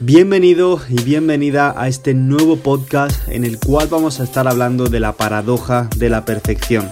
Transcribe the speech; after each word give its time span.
Bienvenido 0.00 0.80
y 0.88 1.02
bienvenida 1.02 1.74
a 1.76 1.88
este 1.88 2.14
nuevo 2.14 2.56
podcast 2.56 3.28
en 3.28 3.44
el 3.44 3.58
cual 3.58 3.88
vamos 3.88 4.20
a 4.20 4.22
estar 4.22 4.46
hablando 4.46 4.88
de 4.88 5.00
la 5.00 5.14
paradoja 5.14 5.90
de 5.96 6.08
la 6.08 6.24
perfección. 6.24 6.88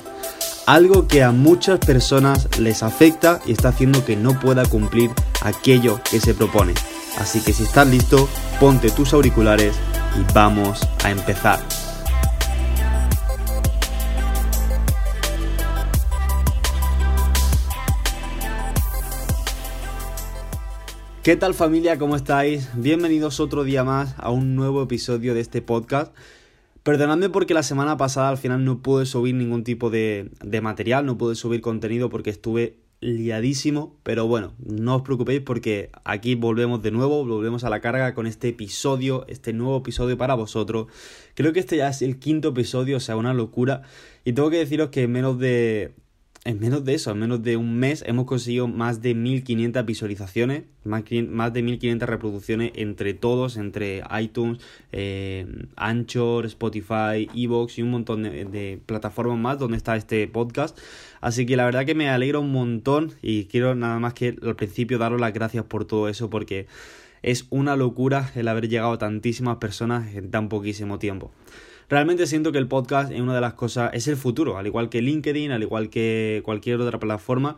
Algo 0.67 1.07
que 1.07 1.23
a 1.23 1.31
muchas 1.31 1.79
personas 1.79 2.49
les 2.59 2.83
afecta 2.83 3.41
y 3.47 3.53
está 3.53 3.69
haciendo 3.69 4.05
que 4.05 4.17
no 4.17 4.41
pueda 4.41 4.65
cumplir 4.65 5.13
aquello 5.41 6.01
que 6.11 6.19
se 6.19 6.35
propone. 6.35 6.75
Así 7.17 7.39
que 7.39 7.53
si 7.53 7.63
estás 7.63 7.87
listo, 7.87 8.29
ponte 8.59 8.91
tus 8.91 9.13
auriculares 9.13 9.77
y 10.21 10.33
vamos 10.33 10.81
a 11.05 11.13
empezar. 11.13 11.61
¿Qué 21.27 21.35
tal 21.35 21.55
familia? 21.55 21.99
¿Cómo 21.99 22.15
estáis? 22.15 22.71
Bienvenidos 22.77 23.41
otro 23.41 23.65
día 23.65 23.83
más 23.83 24.15
a 24.17 24.31
un 24.31 24.55
nuevo 24.55 24.81
episodio 24.81 25.35
de 25.35 25.41
este 25.41 25.61
podcast. 25.61 26.15
Perdonadme 26.85 27.31
porque 27.31 27.53
la 27.53 27.65
semana 27.65 27.97
pasada 27.97 28.29
al 28.29 28.39
final 28.39 28.65
no 28.65 28.81
pude 28.81 29.07
subir 29.07 29.35
ningún 29.35 29.65
tipo 29.65 29.91
de, 29.91 30.31
de, 30.45 30.61
material, 30.61 31.05
no 31.05 31.19
pude 31.19 31.35
subir 31.35 31.63
contenido 31.63 32.11
porque 32.11 32.31
estuve 32.31 32.77
liadísimo, 33.01 33.97
pero 34.05 34.29
bueno, 34.29 34.53
no 34.65 34.95
os 34.95 35.03
preocupéis 35.03 35.41
porque 35.41 35.91
aquí 36.05 36.37
volvemos 36.37 36.81
de 36.81 36.93
nuevo, 36.93 37.27
volvemos 37.27 37.65
a 37.65 37.71
la 37.71 37.81
carga 37.81 38.15
con 38.15 38.29
este 38.29 38.51
episodio, 38.51 39.25
este 39.27 39.53
nuevo 39.53 39.79
episodio 39.79 40.17
para 40.17 40.37
vosotros. 40.37 40.87
Creo 41.35 41.53
que 41.53 41.59
este 41.59 41.77
ya 41.77 41.89
es 41.89 42.03
el 42.03 42.21
quinto 42.21 42.51
episodio, 42.51 42.99
o 42.99 43.01
sea, 43.01 43.17
una 43.17 43.35
locura. 43.35 43.83
Y 44.25 44.33
tengo 44.35 44.49
que 44.49 44.59
deciros 44.59 44.91
que 44.91 45.03
en 45.03 45.11
menos 45.11 45.41
de, 45.41 45.93
en 46.47 46.61
menos 46.61 46.85
de 46.85 46.95
eso, 46.95 47.11
en 47.11 47.19
menos 47.19 47.43
de 47.43 47.57
un 47.57 47.77
mes, 47.77 48.05
hemos 48.07 48.25
conseguido 48.25 48.69
más 48.69 49.03
de 49.03 49.15
1500 49.15 49.85
visualizaciones, 49.85 50.63
más, 50.85 51.53
de 51.53 51.63
1500 51.63 52.09
reproducciones 52.09 52.71
entre 52.77 53.15
todos, 53.15 53.57
entre 53.57 54.03
iTunes, 54.21 54.61
eh, 54.93 55.47
Anchor, 55.75 56.47
Spotify, 56.47 57.29
Evox 57.35 57.79
y 57.79 57.83
un 57.83 57.91
montón 57.91 58.23
de, 58.23 58.81
plataformas 58.87 59.39
más 59.39 59.59
donde 59.59 59.77
está 59.77 59.97
este 59.97 60.29
podcast. 60.29 60.79
Así 61.21 61.47
que 61.47 61.57
la 61.57 61.65
verdad 61.65 61.85
que 61.85 61.97
me 61.97 62.09
alegra 62.09 62.39
un 62.39 62.53
montón 62.53 63.13
y 63.23 63.47
quiero 63.47 63.75
nada 63.75 63.99
más 63.99 64.15
que 64.15 64.37
al 64.41 64.55
principio 64.55 64.99
daros 64.99 65.21
las 65.21 65.33
gracias 65.33 65.65
por 65.65 65.85
todo 65.85 66.09
eso 66.09 66.31
porque 66.31 66.69
es 67.23 67.47
una 67.51 67.75
locura 67.75 68.31
el 68.37 68.47
haber 68.47 68.69
llegado 68.69 68.93
a 68.93 68.99
tantísimas 68.99 69.57
personas 69.57 70.15
en 70.15 70.31
tan 70.31 70.49
poquísimo 70.49 71.01
tiempo. 71.01 71.33
Realmente 71.89 72.27
siento 72.27 72.51
que 72.51 72.59
el 72.59 72.67
podcast 72.67 73.13
es 73.13 73.21
una 73.21 73.35
de 73.35 73.41
las 73.41 73.55
cosas, 73.55 73.91
es 73.95 74.09
el 74.09 74.17
futuro, 74.17 74.59
al 74.59 74.67
igual 74.67 74.89
que 74.89 75.01
LinkedIn, 75.01 75.53
al 75.53 75.63
igual 75.63 75.89
que 75.89 76.43
cualquier 76.45 76.81
otra 76.81 76.99
plataforma. 76.99 77.57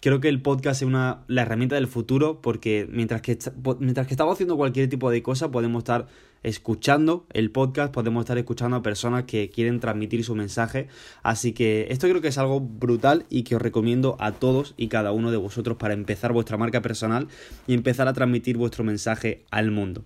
Creo 0.00 0.20
que 0.20 0.28
el 0.28 0.42
podcast 0.42 0.82
es 0.82 0.86
una, 0.86 1.24
la 1.26 1.42
herramienta 1.42 1.74
del 1.74 1.86
futuro 1.86 2.40
porque 2.42 2.86
mientras 2.90 3.22
que, 3.22 3.38
mientras 3.78 4.06
que 4.06 4.14
estamos 4.14 4.34
haciendo 4.34 4.56
cualquier 4.56 4.88
tipo 4.88 5.10
de 5.10 5.22
cosa 5.22 5.50
podemos 5.50 5.80
estar 5.80 6.06
escuchando 6.42 7.26
el 7.32 7.50
podcast, 7.50 7.92
podemos 7.92 8.22
estar 8.22 8.38
escuchando 8.38 8.76
a 8.76 8.82
personas 8.82 9.24
que 9.24 9.50
quieren 9.50 9.80
transmitir 9.80 10.24
su 10.24 10.34
mensaje. 10.34 10.88
Así 11.22 11.52
que 11.52 11.86
esto 11.90 12.08
creo 12.08 12.20
que 12.20 12.28
es 12.28 12.38
algo 12.38 12.60
brutal 12.60 13.26
y 13.30 13.42
que 13.42 13.56
os 13.56 13.62
recomiendo 13.62 14.16
a 14.20 14.32
todos 14.32 14.74
y 14.76 14.88
cada 14.88 15.12
uno 15.12 15.30
de 15.30 15.36
vosotros 15.38 15.76
para 15.78 15.94
empezar 15.94 16.32
vuestra 16.32 16.56
marca 16.56 16.80
personal 16.82 17.28
y 17.66 17.74
empezar 17.74 18.08
a 18.08 18.12
transmitir 18.12 18.56
vuestro 18.56 18.84
mensaje 18.84 19.44
al 19.50 19.70
mundo. 19.70 20.04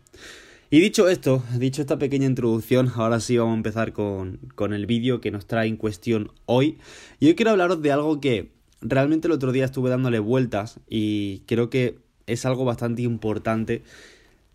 Y 0.74 0.80
dicho 0.80 1.08
esto, 1.08 1.40
dicho 1.56 1.82
esta 1.82 2.00
pequeña 2.00 2.26
introducción, 2.26 2.90
ahora 2.96 3.20
sí 3.20 3.38
vamos 3.38 3.52
a 3.52 3.56
empezar 3.58 3.92
con, 3.92 4.40
el 4.72 4.86
vídeo 4.86 5.20
que 5.20 5.30
nos 5.30 5.46
trae 5.46 5.68
en 5.68 5.76
cuestión 5.76 6.32
hoy. 6.46 6.78
Y 7.20 7.28
hoy 7.28 7.36
quiero 7.36 7.52
hablaros 7.52 7.80
de 7.80 7.92
algo 7.92 8.20
que 8.20 8.50
realmente 8.80 9.28
el 9.28 9.32
otro 9.34 9.52
día 9.52 9.66
estuve 9.66 9.88
dándole 9.88 10.18
vueltas 10.18 10.80
y 10.88 11.44
creo 11.46 11.70
que 11.70 12.00
es 12.26 12.44
algo 12.44 12.64
bastante 12.64 13.02
importante, 13.02 13.84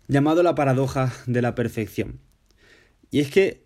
llamado 0.08 0.42
la 0.42 0.54
paradoja 0.54 1.10
de 1.26 1.40
la 1.40 1.54
perfección. 1.54 2.18
Y 3.10 3.20
es 3.20 3.30
que 3.30 3.62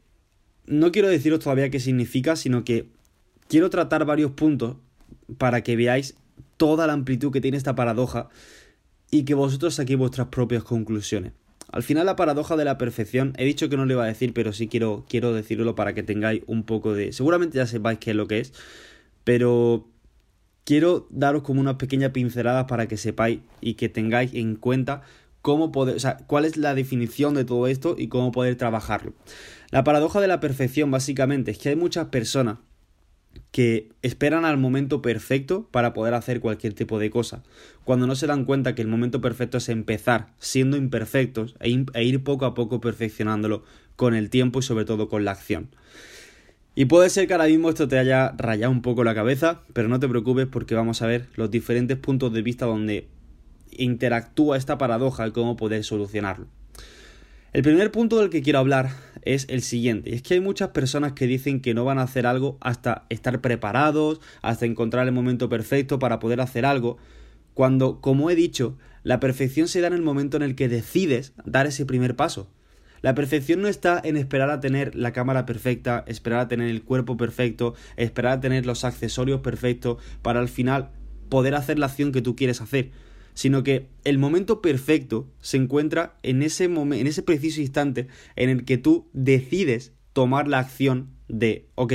no 0.65 0.93
quiero 0.93 1.09
deciros 1.09 1.41
todavía 1.41 1.71
qué 1.71 1.81
significa, 1.81 2.37
sino 2.37 2.63
que 2.63 2.87
quiero 3.49 3.69
tratar 3.69 4.05
varios 4.05 4.31
puntos 4.31 4.77
para 5.39 5.65
que 5.65 5.75
veáis 5.75 6.15
toda 6.57 6.87
la 6.87 6.93
amplitud 6.93 7.33
que 7.33 7.41
tiene 7.41 7.57
esta 7.57 7.75
paradoja 7.75 8.29
y 9.11 9.25
que 9.25 9.35
vosotros 9.35 9.75
saquéis 9.75 9.99
vuestras 9.99 10.29
propias 10.29 10.63
conclusiones. 10.63 11.33
Al 11.75 11.83
final 11.83 12.07
la 12.07 12.15
paradoja 12.15 12.55
de 12.55 12.65
la 12.65 12.79
perfección, 12.79 13.33
he 13.37 13.45
dicho 13.45 13.69
que 13.69 13.77
no 13.77 13.85
lo 13.85 13.95
iba 13.95 14.05
a 14.05 14.07
decir, 14.07 14.33
pero 14.33 14.53
sí 14.53 14.69
quiero, 14.69 15.05
quiero 15.09 15.33
decirlo 15.33 15.75
para 15.75 15.93
que 15.93 16.05
tengáis 16.05 16.43
un 16.47 16.63
poco 16.63 16.95
de... 16.95 17.13
Seguramente 17.13 17.57
ya 17.57 17.67
sepáis 17.67 17.99
qué 17.99 18.11
es 18.11 18.17
lo 18.17 18.29
que 18.29 18.39
es, 18.39 18.53
pero 19.25 19.89
quiero 20.63 21.09
daros 21.11 21.43
como 21.43 21.61
unas 21.61 21.75
pequeñas 21.75 22.13
pinceladas 22.13 22.67
para 22.67 22.87
que 22.87 22.97
sepáis 22.97 23.41
y 23.61 23.75
que 23.75 23.89
tengáis 23.89 24.35
en 24.35 24.55
cuenta 24.55 25.03
cómo 25.43 25.73
poder, 25.73 25.97
o 25.97 25.99
sea, 25.99 26.19
cuál 26.29 26.45
es 26.45 26.57
la 26.57 26.77
definición 26.77 27.35
de 27.35 27.45
todo 27.45 27.67
esto 27.67 27.97
y 27.99 28.07
cómo 28.07 28.31
poder 28.31 28.55
trabajarlo. 28.55 29.13
La 29.73 29.83
paradoja 29.83 30.21
de 30.21 30.29
la 30.29 30.39
perfección 30.39 30.93
básicamente 30.93 31.51
es 31.51 31.59
que 31.59 31.71
hay 31.71 31.77
muchas 31.77 32.07
personas 32.07 32.59
que 33.51 33.91
esperan 34.03 34.45
al 34.45 34.59
momento 34.59 35.01
perfecto 35.03 35.69
para 35.71 35.95
poder 35.95 36.15
hacer 36.15 36.41
cualquier 36.41 36.75
tipo 36.75 36.99
de 36.99 37.11
cosa, 37.11 37.43
cuando 37.85 38.07
no 38.07 38.17
se 38.17 38.27
dan 38.27 38.45
cuenta 38.45 38.75
que 38.75 38.83
el 38.83 38.89
momento 38.89 39.21
perfecto 39.21 39.59
es 39.59 39.69
empezar 39.69 40.29
siendo 40.39 40.77
imperfectos 40.77 41.55
e, 41.61 41.85
e, 41.95 42.05
ir 42.05 42.25
poco 42.25 42.47
a 42.47 42.55
poco 42.55 42.81
perfeccionándolo 42.81 43.65
con 43.97 44.15
el 44.15 44.31
tiempo 44.31 44.59
y 44.59 44.63
sobre 44.63 44.85
todo 44.85 45.09
con 45.09 45.25
la 45.25 45.33
acción. 45.33 45.69
Y 46.75 46.87
puede 46.87 47.09
ser 47.11 47.29
que 47.29 47.35
ahora 47.35 47.47
mismo 47.47 47.69
esto 47.69 47.87
te 47.87 47.99
haya 47.99 48.35
rayado 48.37 48.73
un 48.73 48.83
poco 48.83 49.05
la 49.05 49.15
cabeza, 49.15 49.61
pero 49.73 49.89
no 49.89 50.01
te 50.01 50.09
preocupes 50.09 50.47
porque 50.47 50.75
vamos 50.75 51.03
a 51.03 51.07
ver 51.07 51.29
los 51.37 51.51
diferentes 51.51 51.97
puntos 51.97 52.33
de 52.33 52.43
vista 52.43 52.67
donde 52.67 53.07
interactúa 53.71 54.57
esta 54.57 54.79
paradoja 54.79 55.27
y 55.29 55.31
cómo 55.31 55.57
poder 55.57 55.85
solucionarlo. 55.85 56.47
El 57.55 57.63
primer 57.63 57.93
punto 57.93 58.19
del 58.19 58.31
que 58.31 58.43
quiero 58.43 58.59
hablar 58.59 58.91
es 59.23 59.47
el 59.49 59.63
siguiente, 59.63 60.11
y 60.11 60.15
es 60.15 60.23
que 60.23 60.35
hay 60.35 60.41
muchas 60.41 60.71
personas 60.71 61.13
que 61.13 61.29
dicen 61.29 61.61
que 61.61 61.73
no 61.73 61.85
van 61.85 62.01
a 62.01 62.03
hacer 62.03 62.27
algo 62.27 62.59
hasta 62.61 63.07
estar 63.11 63.41
preparados, 63.41 64.21
hasta 64.43 64.67
encontrar 64.67 65.07
el 65.07 65.13
momento 65.13 65.49
perfecto 65.49 66.01
para 66.01 66.19
poder 66.19 66.41
hacer 66.41 66.67
algo, 66.67 66.97
cuando, 67.55 68.01
como 68.01 68.29
he 68.29 68.35
dicho, 68.35 68.77
la 69.05 69.21
perfección 69.21 69.69
se 69.69 69.81
da 69.81 69.87
en 69.87 69.93
el 69.93 70.03
momento 70.03 70.37
en 70.37 70.43
el 70.43 70.57
que 70.57 70.69
decides 70.69 71.33
dar 71.45 71.69
ese 71.69 71.87
primer 71.87 72.17
paso. 72.17 72.51
La 73.03 73.15
perfección 73.15 73.63
no 73.63 73.69
está 73.69 74.01
en 74.03 74.17
esperar 74.17 74.51
a 74.51 74.59
tener 74.59 74.97
la 74.97 75.13
cámara 75.13 75.47
perfecta, 75.47 76.03
esperar 76.09 76.41
a 76.41 76.49
tener 76.49 76.69
el 76.69 76.83
cuerpo 76.83 77.17
perfecto, 77.17 77.75
esperar 77.97 78.33
a 78.33 78.41
tener 78.41 78.67
los 78.67 78.83
accesorios 78.83 79.43
perfectos 79.43 80.03
para 80.23 80.41
al 80.41 80.49
final 80.49 80.91
poder 81.29 81.55
hacer 81.55 81.79
la 81.79 81.87
acción 81.87 82.11
que 82.11 82.21
tú 82.21 82.35
quieres 82.35 82.61
hacer 82.61 82.91
sino 83.35 83.63
que 83.63 83.89
el 84.05 84.19
momento 84.19 84.63
perfecto 84.63 85.29
se 85.41 85.57
encuentra 85.57 86.17
en 86.23 86.43
ese, 86.43 86.65
en 86.65 87.07
ese 87.07 87.23
preciso 87.23 87.61
instante 87.61 88.09
en 88.37 88.49
el 88.49 88.65
que 88.65 88.79
tú 88.79 89.09
decides 89.13 89.93
tomar 90.13 90.49
la 90.49 90.61
acción 90.61 91.11
de, 91.29 91.69
ok, 91.75 91.93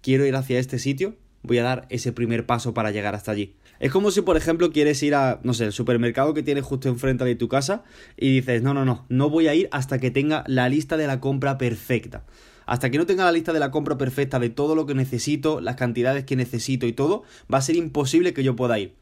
quiero 0.00 0.26
ir 0.26 0.36
hacia 0.36 0.58
este 0.58 0.78
sitio, 0.78 1.16
voy 1.42 1.58
a 1.58 1.62
dar 1.62 1.86
ese 1.90 2.12
primer 2.12 2.46
paso 2.46 2.74
para 2.74 2.90
llegar 2.90 3.14
hasta 3.14 3.32
allí. 3.32 3.56
Es 3.80 3.90
como 3.90 4.10
si, 4.10 4.22
por 4.22 4.36
ejemplo, 4.36 4.70
quieres 4.70 5.02
ir 5.02 5.14
a, 5.14 5.40
no 5.42 5.52
sé, 5.52 5.64
el 5.64 5.72
supermercado 5.72 6.32
que 6.32 6.42
tienes 6.42 6.64
justo 6.64 6.88
enfrente 6.88 7.24
de 7.24 7.34
tu 7.34 7.48
casa 7.48 7.84
y 8.16 8.34
dices, 8.34 8.62
no, 8.62 8.72
no, 8.72 8.84
no, 8.84 9.04
no 9.08 9.30
voy 9.30 9.48
a 9.48 9.54
ir 9.54 9.68
hasta 9.72 9.98
que 9.98 10.10
tenga 10.10 10.44
la 10.46 10.68
lista 10.68 10.96
de 10.96 11.06
la 11.06 11.20
compra 11.20 11.58
perfecta. 11.58 12.24
Hasta 12.66 12.90
que 12.90 12.98
no 12.98 13.04
tenga 13.04 13.24
la 13.24 13.32
lista 13.32 13.52
de 13.52 13.60
la 13.60 13.70
compra 13.70 13.98
perfecta 13.98 14.38
de 14.38 14.48
todo 14.48 14.74
lo 14.74 14.86
que 14.86 14.94
necesito, 14.94 15.60
las 15.60 15.76
cantidades 15.76 16.24
que 16.24 16.36
necesito 16.36 16.86
y 16.86 16.92
todo, 16.92 17.24
va 17.52 17.58
a 17.58 17.62
ser 17.62 17.76
imposible 17.76 18.32
que 18.32 18.42
yo 18.42 18.56
pueda 18.56 18.78
ir. 18.78 18.94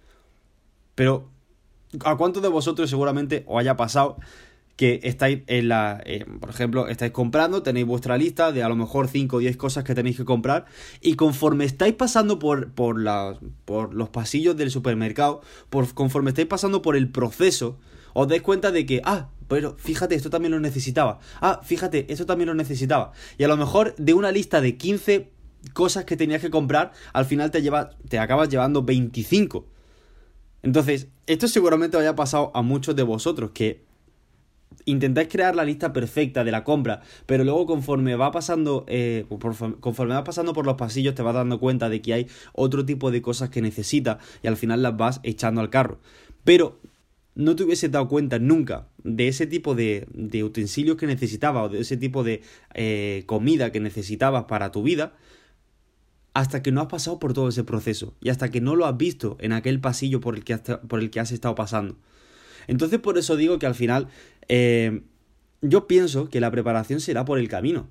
Pero 0.94 1.30
¿A 2.04 2.16
cuántos 2.16 2.42
de 2.42 2.48
vosotros 2.48 2.88
seguramente 2.88 3.44
os 3.46 3.60
haya 3.60 3.76
pasado 3.76 4.16
que 4.76 5.00
estáis 5.04 5.42
en 5.46 5.68
la, 5.68 6.02
eh, 6.04 6.24
por 6.40 6.50
ejemplo, 6.50 6.88
estáis 6.88 7.12
comprando, 7.12 7.62
tenéis 7.62 7.86
vuestra 7.86 8.16
lista 8.16 8.52
de 8.52 8.62
a 8.62 8.68
lo 8.68 8.76
mejor 8.76 9.08
5 9.08 9.36
o 9.36 9.38
10 9.38 9.56
cosas 9.56 9.84
que 9.84 9.94
tenéis 9.94 10.16
que 10.16 10.24
comprar 10.24 10.64
y 11.00 11.14
conforme 11.14 11.64
estáis 11.64 11.94
pasando 11.94 12.38
por, 12.38 12.72
por, 12.72 12.96
por 13.64 13.94
los 13.94 14.08
pasillos 14.08 14.56
del 14.56 14.70
supermercado, 14.70 15.42
por, 15.68 15.92
conforme 15.94 16.30
estáis 16.30 16.48
pasando 16.48 16.82
por 16.82 16.96
el 16.96 17.10
proceso, 17.10 17.78
os 18.14 18.28
dais 18.28 18.42
cuenta 18.42 18.72
de 18.72 18.86
que, 18.86 19.02
ah, 19.04 19.28
pero 19.46 19.76
fíjate, 19.78 20.14
esto 20.14 20.30
también 20.30 20.52
lo 20.52 20.60
necesitaba, 20.60 21.18
ah, 21.40 21.60
fíjate, 21.62 22.10
esto 22.10 22.26
también 22.26 22.48
lo 22.48 22.54
necesitaba. 22.54 23.12
Y 23.38 23.44
a 23.44 23.48
lo 23.48 23.56
mejor 23.56 23.94
de 23.96 24.14
una 24.14 24.32
lista 24.32 24.60
de 24.60 24.76
15 24.76 25.30
cosas 25.72 26.04
que 26.04 26.16
tenías 26.16 26.40
que 26.40 26.50
comprar, 26.50 26.92
al 27.12 27.26
final 27.26 27.50
te, 27.50 27.62
lleva, 27.62 27.90
te 28.08 28.18
acabas 28.18 28.48
llevando 28.48 28.82
25. 28.82 29.66
Entonces, 30.62 31.08
esto 31.26 31.48
seguramente 31.48 31.96
haya 31.96 32.14
pasado 32.14 32.50
a 32.54 32.62
muchos 32.62 32.94
de 32.96 33.02
vosotros 33.02 33.50
que 33.52 33.82
intentáis 34.84 35.28
crear 35.28 35.54
la 35.54 35.64
lista 35.64 35.92
perfecta 35.92 36.44
de 36.44 36.50
la 36.50 36.64
compra, 36.64 37.02
pero 37.26 37.44
luego 37.44 37.66
conforme 37.66 38.16
va 38.16 38.30
pasando, 38.32 38.84
eh, 38.88 39.26
conforme 39.80 40.14
va 40.14 40.24
pasando 40.24 40.52
por 40.52 40.66
los 40.66 40.76
pasillos 40.76 41.14
te 41.14 41.22
vas 41.22 41.34
dando 41.34 41.60
cuenta 41.60 41.88
de 41.88 42.00
que 42.00 42.14
hay 42.14 42.26
otro 42.52 42.84
tipo 42.84 43.10
de 43.10 43.22
cosas 43.22 43.50
que 43.50 43.62
necesitas 43.62 44.18
y 44.42 44.48
al 44.48 44.56
final 44.56 44.82
las 44.82 44.96
vas 44.96 45.20
echando 45.22 45.60
al 45.60 45.70
carro. 45.70 45.98
Pero 46.44 46.80
no 47.34 47.56
te 47.56 47.64
hubiese 47.64 47.88
dado 47.88 48.08
cuenta 48.08 48.38
nunca 48.38 48.88
de 49.04 49.28
ese 49.28 49.46
tipo 49.46 49.74
de, 49.74 50.06
utensilios 50.44 50.96
que 50.96 51.06
necesitabas 51.06 51.66
o 51.66 51.68
de 51.70 51.80
ese 51.80 51.96
tipo 51.96 52.24
de 52.24 52.42
eh, 52.74 53.24
comida 53.26 53.72
que 53.72 53.80
necesitabas 53.80 54.44
para 54.44 54.70
tu 54.70 54.82
vida 54.82 55.14
hasta 56.34 56.62
que 56.62 56.72
no 56.72 56.80
has 56.80 56.86
pasado 56.86 57.18
por 57.18 57.34
todo 57.34 57.48
ese 57.48 57.64
proceso 57.64 58.14
y 58.20 58.30
hasta 58.30 58.50
que 58.50 58.60
no 58.60 58.76
lo 58.76 58.86
has 58.86 58.96
visto 58.96 59.36
en 59.40 59.52
aquel 59.52 59.80
pasillo 59.80 60.20
por 60.20 60.34
el 60.34 60.44
que 60.44 60.54
has, 60.54 60.60
por 60.60 61.00
el 61.00 61.10
que 61.10 61.20
has 61.20 61.32
estado 61.32 61.54
pasando. 61.54 61.96
Entonces 62.66 63.00
por 63.00 63.18
eso 63.18 63.36
digo 63.36 63.58
que 63.58 63.66
al 63.66 63.74
final 63.74 64.08
eh, 64.48 65.02
yo 65.60 65.86
pienso 65.86 66.28
que 66.28 66.40
la 66.40 66.50
preparación 66.50 67.00
será 67.00 67.24
por 67.24 67.38
el 67.38 67.48
camino. 67.48 67.88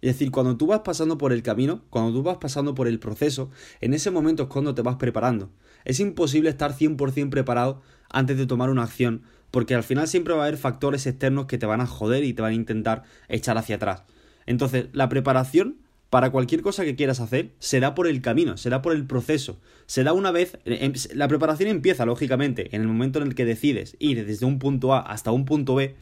Es 0.00 0.14
decir, 0.14 0.30
cuando 0.30 0.56
tú 0.56 0.66
vas 0.66 0.80
pasando 0.80 1.18
por 1.18 1.32
el 1.32 1.42
camino, 1.42 1.82
cuando 1.90 2.12
tú 2.12 2.22
vas 2.22 2.38
pasando 2.38 2.74
por 2.74 2.88
el 2.88 2.98
proceso, 2.98 3.50
en 3.82 3.92
ese 3.92 4.10
momento 4.10 4.44
es 4.44 4.48
cuando 4.48 4.74
te 4.74 4.80
vas 4.80 4.96
preparando. 4.96 5.50
Es 5.84 6.00
imposible 6.00 6.48
estar 6.48 6.74
100% 6.74 7.28
preparado 7.28 7.82
antes 8.08 8.38
de 8.38 8.46
tomar 8.46 8.70
una 8.70 8.84
acción, 8.84 9.24
porque 9.50 9.74
al 9.74 9.82
final 9.82 10.08
siempre 10.08 10.32
va 10.32 10.40
a 10.40 10.46
haber 10.46 10.58
factores 10.58 11.06
externos 11.06 11.46
que 11.46 11.58
te 11.58 11.66
van 11.66 11.82
a 11.82 11.86
joder 11.86 12.24
y 12.24 12.32
te 12.32 12.40
van 12.40 12.52
a 12.52 12.54
intentar 12.54 13.02
echar 13.28 13.58
hacia 13.58 13.76
atrás. 13.76 14.04
Entonces, 14.46 14.86
la 14.92 15.10
preparación 15.10 15.76
para 16.10 16.30
cualquier 16.30 16.60
cosa 16.60 16.84
que 16.84 16.96
quieras 16.96 17.20
hacer 17.20 17.52
será 17.60 17.94
por 17.94 18.08
el 18.08 18.20
camino, 18.20 18.56
será 18.56 18.82
por 18.82 18.92
el 18.92 19.06
proceso. 19.06 19.60
Será 19.86 20.12
una 20.12 20.32
vez. 20.32 20.58
Em, 20.64 20.92
la 21.14 21.28
preparación 21.28 21.70
empieza, 21.70 22.04
lógicamente, 22.04 22.74
en 22.74 22.82
el 22.82 22.88
momento 22.88 23.20
en 23.20 23.28
el 23.28 23.34
que 23.36 23.44
decides 23.44 23.96
ir 24.00 24.26
desde 24.26 24.44
un 24.44 24.58
punto 24.58 24.92
A 24.92 25.00
hasta 25.00 25.30
un 25.30 25.44
punto 25.44 25.76
B, 25.76 25.94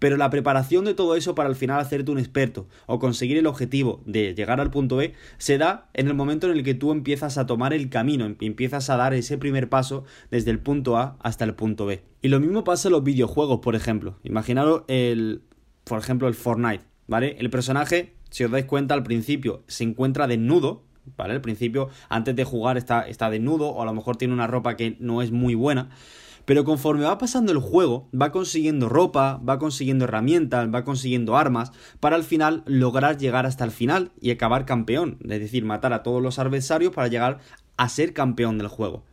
pero 0.00 0.16
la 0.16 0.28
preparación 0.28 0.84
de 0.84 0.94
todo 0.94 1.14
eso 1.14 1.36
para 1.36 1.48
al 1.48 1.54
final 1.54 1.80
hacerte 1.80 2.10
un 2.10 2.18
experto 2.18 2.66
o 2.86 2.98
conseguir 2.98 3.38
el 3.38 3.46
objetivo 3.46 4.02
de 4.06 4.34
llegar 4.34 4.60
al 4.60 4.70
punto 4.70 4.96
B 4.96 5.14
se 5.38 5.56
da 5.56 5.88
en 5.94 6.08
el 6.08 6.14
momento 6.14 6.50
en 6.50 6.56
el 6.56 6.64
que 6.64 6.74
tú 6.74 6.90
empiezas 6.90 7.38
a 7.38 7.46
tomar 7.46 7.72
el 7.72 7.88
camino, 7.88 8.26
em, 8.26 8.36
empiezas 8.40 8.90
a 8.90 8.96
dar 8.96 9.14
ese 9.14 9.38
primer 9.38 9.68
paso 9.68 10.04
desde 10.32 10.50
el 10.50 10.58
punto 10.58 10.96
A 10.96 11.16
hasta 11.20 11.44
el 11.44 11.54
punto 11.54 11.86
B. 11.86 12.02
Y 12.22 12.28
lo 12.28 12.40
mismo 12.40 12.64
pasa 12.64 12.88
en 12.88 12.92
los 12.92 13.04
videojuegos, 13.04 13.60
por 13.60 13.76
ejemplo. 13.76 14.18
Imaginaros 14.24 14.82
el, 14.88 15.42
por 15.84 16.00
ejemplo, 16.00 16.26
el 16.26 16.34
Fortnite, 16.34 16.84
¿vale? 17.06 17.36
El 17.38 17.50
personaje, 17.50 18.14
si 18.34 18.42
os 18.42 18.50
dais 18.50 18.64
cuenta, 18.64 18.94
al 18.94 19.04
principio 19.04 19.62
se 19.68 19.84
encuentra 19.84 20.26
desnudo, 20.26 20.82
¿vale? 21.16 21.34
Al 21.34 21.40
principio, 21.40 21.88
antes 22.08 22.34
de 22.34 22.42
jugar 22.42 22.76
está, 22.76 23.02
está 23.02 23.30
desnudo 23.30 23.68
o 23.68 23.80
a 23.80 23.84
lo 23.84 23.94
mejor 23.94 24.16
tiene 24.16 24.34
una 24.34 24.48
ropa 24.48 24.74
que 24.74 24.96
no 24.98 25.22
es 25.22 25.30
muy 25.30 25.54
buena. 25.54 25.90
Pero 26.44 26.64
conforme 26.64 27.04
va 27.04 27.16
pasando 27.16 27.52
el 27.52 27.58
juego, 27.58 28.08
va 28.12 28.32
consiguiendo 28.32 28.88
ropa, 28.88 29.40
va 29.48 29.60
consiguiendo 29.60 30.06
herramientas, 30.06 30.68
va 30.74 30.82
consiguiendo 30.82 31.36
armas, 31.36 31.70
para 32.00 32.16
al 32.16 32.24
final 32.24 32.64
lograr 32.66 33.18
llegar 33.18 33.46
hasta 33.46 33.62
el 33.62 33.70
final 33.70 34.10
y 34.20 34.32
acabar 34.32 34.66
campeón. 34.66 35.18
Es 35.22 35.38
decir, 35.38 35.64
matar 35.64 35.92
a 35.92 36.02
todos 36.02 36.20
los 36.20 36.40
adversarios 36.40 36.92
para 36.92 37.06
llegar 37.06 37.38
a 37.76 37.88
ser 37.88 38.14
campeón 38.14 38.58
del 38.58 38.66
juego. 38.66 39.04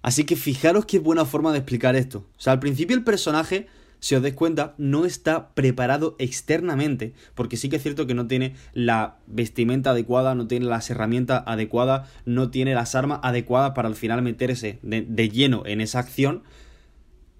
Así 0.00 0.24
que 0.24 0.36
fijaros 0.36 0.86
qué 0.86 1.00
buena 1.00 1.26
forma 1.26 1.52
de 1.52 1.58
explicar 1.58 1.96
esto. 1.96 2.24
O 2.38 2.40
sea, 2.40 2.54
al 2.54 2.60
principio 2.60 2.96
el 2.96 3.04
personaje 3.04 3.66
si 4.00 4.14
os 4.14 4.22
dais 4.22 4.34
cuenta, 4.34 4.74
no 4.78 5.04
está 5.04 5.54
preparado 5.54 6.16
externamente, 6.18 7.12
porque 7.34 7.56
sí 7.56 7.68
que 7.68 7.76
es 7.76 7.82
cierto 7.82 8.06
que 8.06 8.14
no 8.14 8.26
tiene 8.26 8.54
la 8.72 9.18
vestimenta 9.26 9.90
adecuada, 9.90 10.34
no 10.34 10.46
tiene 10.46 10.66
las 10.66 10.90
herramientas 10.90 11.42
adecuadas, 11.46 12.08
no 12.24 12.50
tiene 12.50 12.74
las 12.74 12.94
armas 12.94 13.20
adecuadas 13.22 13.72
para 13.72 13.88
al 13.88 13.96
final 13.96 14.22
meterse 14.22 14.78
de, 14.82 15.02
de 15.02 15.28
lleno 15.28 15.64
en 15.66 15.80
esa 15.80 15.98
acción, 15.98 16.42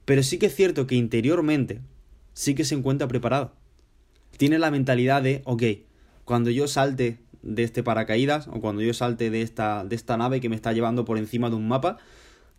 pero 0.05 0.23
sí 0.23 0.39
que 0.39 0.47
es 0.47 0.55
cierto 0.55 0.87
que 0.87 0.95
interiormente 0.95 1.81
sí 2.35 2.55
que 2.55 2.65
se 2.65 2.75
encuentra 2.75 3.09
preparado. 3.09 3.55
Tiene 4.37 4.59
la 4.59 4.71
mentalidad 4.71 5.23
de, 5.23 5.43
ok, 5.45 5.63
cuando 6.25 6.51
yo 6.51 6.69
salte 6.69 7.21
de 7.43 7.63
este 7.63 7.83
paracaídas 7.83 8.49
o 8.49 8.61
cuando 8.61 8.83
yo 8.83 8.95
salte 8.95 9.31
de 9.31 9.43
esta, 9.43 9.85
de 9.85 9.97
esta 9.97 10.17
nave 10.17 10.41
que 10.41 10.49
me 10.49 10.57
está 10.57 10.73
llevando 10.73 11.05
por 11.05 11.19
encima 11.19 11.49
de 11.51 11.57
un 11.57 11.69
mapa, 11.69 11.99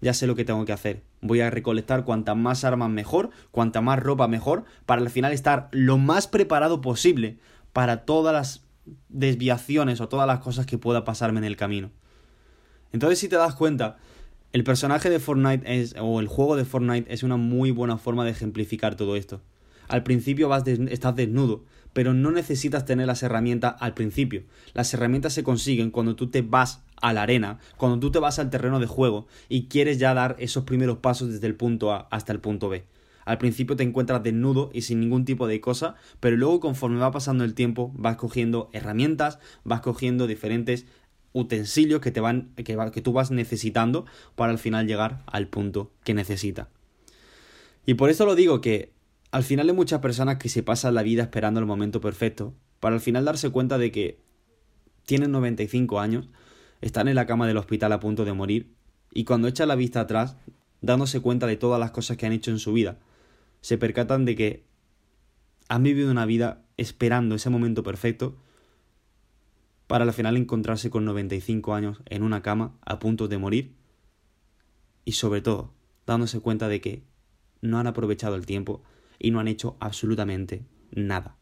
ya 0.01 0.13
sé 0.13 0.27
lo 0.27 0.35
que 0.35 0.45
tengo 0.45 0.65
que 0.65 0.73
hacer. 0.73 1.03
Voy 1.21 1.41
a 1.41 1.49
recolectar 1.49 2.03
cuantas 2.03 2.35
más 2.35 2.63
armas 2.63 2.89
mejor, 2.89 3.29
cuanta 3.51 3.81
más 3.81 3.99
ropa 3.99 4.27
mejor, 4.27 4.65
para 4.85 5.01
al 5.01 5.09
final 5.09 5.31
estar 5.31 5.69
lo 5.71 5.97
más 5.97 6.27
preparado 6.27 6.81
posible 6.81 7.37
para 7.73 8.05
todas 8.05 8.33
las 8.33 8.65
desviaciones 9.09 10.01
o 10.01 10.09
todas 10.09 10.27
las 10.27 10.39
cosas 10.39 10.65
que 10.65 10.77
pueda 10.77 11.05
pasarme 11.05 11.39
en 11.39 11.45
el 11.45 11.55
camino. 11.55 11.91
Entonces, 12.91 13.19
si 13.19 13.29
te 13.29 13.35
das 13.35 13.55
cuenta, 13.55 13.97
el 14.53 14.63
personaje 14.63 15.09
de 15.09 15.19
Fortnite 15.19 15.79
es, 15.79 15.95
o 15.99 16.19
el 16.19 16.27
juego 16.27 16.55
de 16.55 16.65
Fortnite 16.65 17.13
es 17.13 17.23
una 17.23 17.37
muy 17.37 17.71
buena 17.71 17.97
forma 17.97 18.25
de 18.25 18.31
ejemplificar 18.31 18.95
todo 18.95 19.15
esto. 19.15 19.41
Al 19.87 20.03
principio 20.03 20.49
vas 20.49 20.67
estás 20.67 21.15
desnudo, 21.15 21.63
pero 21.93 22.13
no 22.13 22.31
necesitas 22.31 22.85
tener 22.85 23.07
las 23.07 23.23
herramientas 23.23 23.75
al 23.79 23.93
principio. 23.93 24.43
Las 24.73 24.93
herramientas 24.93 25.33
se 25.33 25.43
consiguen 25.43 25.91
cuando 25.91 26.15
tú 26.15 26.29
te 26.29 26.41
vas 26.41 26.81
a 27.01 27.13
la 27.13 27.23
arena, 27.23 27.59
cuando 27.77 27.99
tú 27.99 28.11
te 28.11 28.19
vas 28.19 28.39
al 28.39 28.49
terreno 28.49 28.79
de 28.79 28.87
juego 28.87 29.27
y 29.49 29.65
quieres 29.65 29.97
ya 29.97 30.13
dar 30.13 30.35
esos 30.39 30.63
primeros 30.63 30.99
pasos 30.99 31.31
desde 31.31 31.47
el 31.47 31.55
punto 31.55 31.91
A 31.91 32.07
hasta 32.11 32.31
el 32.31 32.39
punto 32.39 32.69
B. 32.69 32.85
Al 33.25 33.37
principio 33.37 33.75
te 33.75 33.83
encuentras 33.83 34.23
desnudo 34.23 34.71
y 34.73 34.81
sin 34.81 34.99
ningún 34.99 35.25
tipo 35.25 35.47
de 35.47 35.61
cosa, 35.61 35.95
pero 36.19 36.37
luego 36.37 36.59
conforme 36.59 36.99
va 36.99 37.11
pasando 37.11 37.43
el 37.43 37.53
tiempo 37.53 37.91
vas 37.95 38.15
cogiendo 38.15 38.69
herramientas, 38.73 39.39
vas 39.63 39.81
cogiendo 39.81 40.27
diferentes 40.27 40.85
utensilios 41.33 42.01
que 42.01 42.11
te 42.11 42.19
van 42.19 42.51
que, 42.55 42.63
que 42.63 43.01
tú 43.01 43.13
vas 43.13 43.31
necesitando 43.31 44.05
para 44.35 44.51
al 44.51 44.57
final 44.57 44.87
llegar 44.87 45.23
al 45.27 45.47
punto 45.47 45.91
que 46.03 46.13
necesita. 46.13 46.69
Y 47.85 47.95
por 47.95 48.09
eso 48.09 48.25
lo 48.25 48.35
digo 48.35 48.61
que 48.61 48.91
al 49.31 49.43
final 49.43 49.69
hay 49.69 49.75
muchas 49.75 50.01
personas 50.01 50.37
que 50.37 50.49
se 50.49 50.63
pasan 50.63 50.93
la 50.93 51.03
vida 51.03 51.23
esperando 51.23 51.59
el 51.59 51.65
momento 51.65 52.01
perfecto 52.01 52.53
para 52.79 52.95
al 52.95 53.01
final 53.01 53.25
darse 53.25 53.49
cuenta 53.49 53.77
de 53.77 53.91
que 53.91 54.19
tienen 55.05 55.31
95 55.31 55.99
años, 55.99 56.29
están 56.81 57.07
en 57.07 57.15
la 57.15 57.25
cama 57.25 57.47
del 57.47 57.57
hospital 57.57 57.93
a 57.93 57.99
punto 57.99 58.25
de 58.25 58.33
morir 58.33 58.75
y 59.13 59.23
cuando 59.23 59.47
echan 59.47 59.67
la 59.67 59.75
vista 59.75 60.01
atrás, 60.01 60.37
dándose 60.81 61.21
cuenta 61.21 61.47
de 61.47 61.57
todas 61.57 61.79
las 61.79 61.91
cosas 61.91 62.17
que 62.17 62.25
han 62.25 62.33
hecho 62.33 62.51
en 62.51 62.59
su 62.59 62.73
vida, 62.73 62.97
se 63.61 63.77
percatan 63.77 64.25
de 64.25 64.35
que 64.35 64.65
han 65.69 65.83
vivido 65.83 66.11
una 66.11 66.25
vida 66.25 66.65
esperando 66.77 67.35
ese 67.35 67.49
momento 67.49 67.83
perfecto 67.83 68.35
para 69.87 70.05
al 70.05 70.13
final 70.13 70.37
encontrarse 70.37 70.89
con 70.89 71.05
95 71.05 71.73
años 71.73 72.01
en 72.05 72.23
una 72.23 72.41
cama 72.41 72.77
a 72.81 72.99
punto 72.99 73.27
de 73.27 73.37
morir 73.37 73.75
y 75.05 75.13
sobre 75.13 75.41
todo 75.41 75.73
dándose 76.05 76.39
cuenta 76.39 76.67
de 76.67 76.81
que 76.81 77.03
no 77.61 77.77
han 77.77 77.87
aprovechado 77.87 78.35
el 78.35 78.45
tiempo 78.45 78.83
y 79.19 79.31
no 79.31 79.39
han 79.39 79.47
hecho 79.47 79.77
absolutamente 79.79 80.65
nada. 80.91 81.37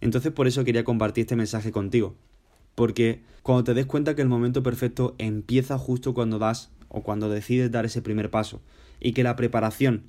Entonces 0.00 0.32
por 0.32 0.46
eso 0.46 0.64
quería 0.64 0.84
compartir 0.84 1.22
este 1.22 1.36
mensaje 1.36 1.72
contigo, 1.72 2.16
porque 2.78 3.22
cuando 3.42 3.64
te 3.64 3.74
des 3.74 3.86
cuenta 3.86 4.14
que 4.14 4.22
el 4.22 4.28
momento 4.28 4.62
perfecto 4.62 5.16
empieza 5.18 5.76
justo 5.78 6.14
cuando 6.14 6.38
das 6.38 6.70
o 6.86 7.02
cuando 7.02 7.28
decides 7.28 7.72
dar 7.72 7.84
ese 7.84 8.02
primer 8.02 8.30
paso 8.30 8.62
y 9.00 9.14
que 9.14 9.24
la 9.24 9.34
preparación, 9.34 10.04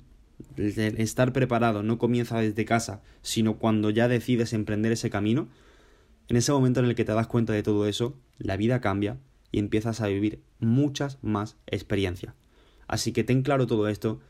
el 0.56 1.00
estar 1.00 1.32
preparado 1.32 1.82
no 1.82 1.98
comienza 1.98 2.38
desde 2.38 2.64
casa, 2.64 3.02
sino 3.22 3.58
cuando 3.58 3.90
ya 3.90 4.06
decides 4.06 4.52
emprender 4.52 4.92
ese 4.92 5.10
camino, 5.10 5.48
en 6.28 6.36
ese 6.36 6.52
momento 6.52 6.78
en 6.78 6.86
el 6.86 6.94
que 6.94 7.04
te 7.04 7.10
das 7.10 7.26
cuenta 7.26 7.52
de 7.52 7.64
todo 7.64 7.88
eso, 7.88 8.14
la 8.38 8.56
vida 8.56 8.80
cambia 8.80 9.18
y 9.50 9.58
empiezas 9.58 10.00
a 10.00 10.06
vivir 10.06 10.40
muchas 10.60 11.18
más 11.22 11.56
experiencias. 11.66 12.34
Así 12.86 13.10
que 13.10 13.24
ten 13.24 13.42
claro 13.42 13.66
todo 13.66 13.88
esto, 13.88 14.20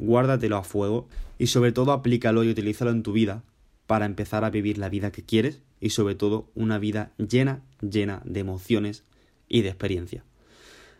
guárdatelo 0.00 0.56
a 0.56 0.64
fuego 0.64 1.06
y 1.38 1.46
sobre 1.46 1.70
todo 1.70 1.92
aplícalo 1.92 2.42
y 2.42 2.50
utilízalo 2.50 2.90
en 2.90 3.04
tu 3.04 3.12
vida 3.12 3.44
para 3.86 4.04
empezar 4.04 4.44
a 4.44 4.50
vivir 4.50 4.78
la 4.78 4.88
vida 4.88 5.12
que 5.12 5.22
quieres 5.22 5.62
y 5.80 5.90
sobre 5.90 6.14
todo 6.14 6.48
una 6.54 6.78
vida 6.78 7.12
llena, 7.16 7.62
llena 7.80 8.22
de 8.24 8.40
emociones 8.40 9.04
y 9.48 9.62
de 9.62 9.68
experiencia. 9.68 10.24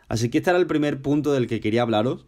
Así 0.09 0.31
que 0.31 0.39
este 0.39 0.51
era 0.51 0.59
el 0.59 0.67
primer 0.67 1.03
punto 1.03 1.33
del 1.33 1.47
que 1.47 1.61
quería 1.61 1.83
hablaros 1.83 2.27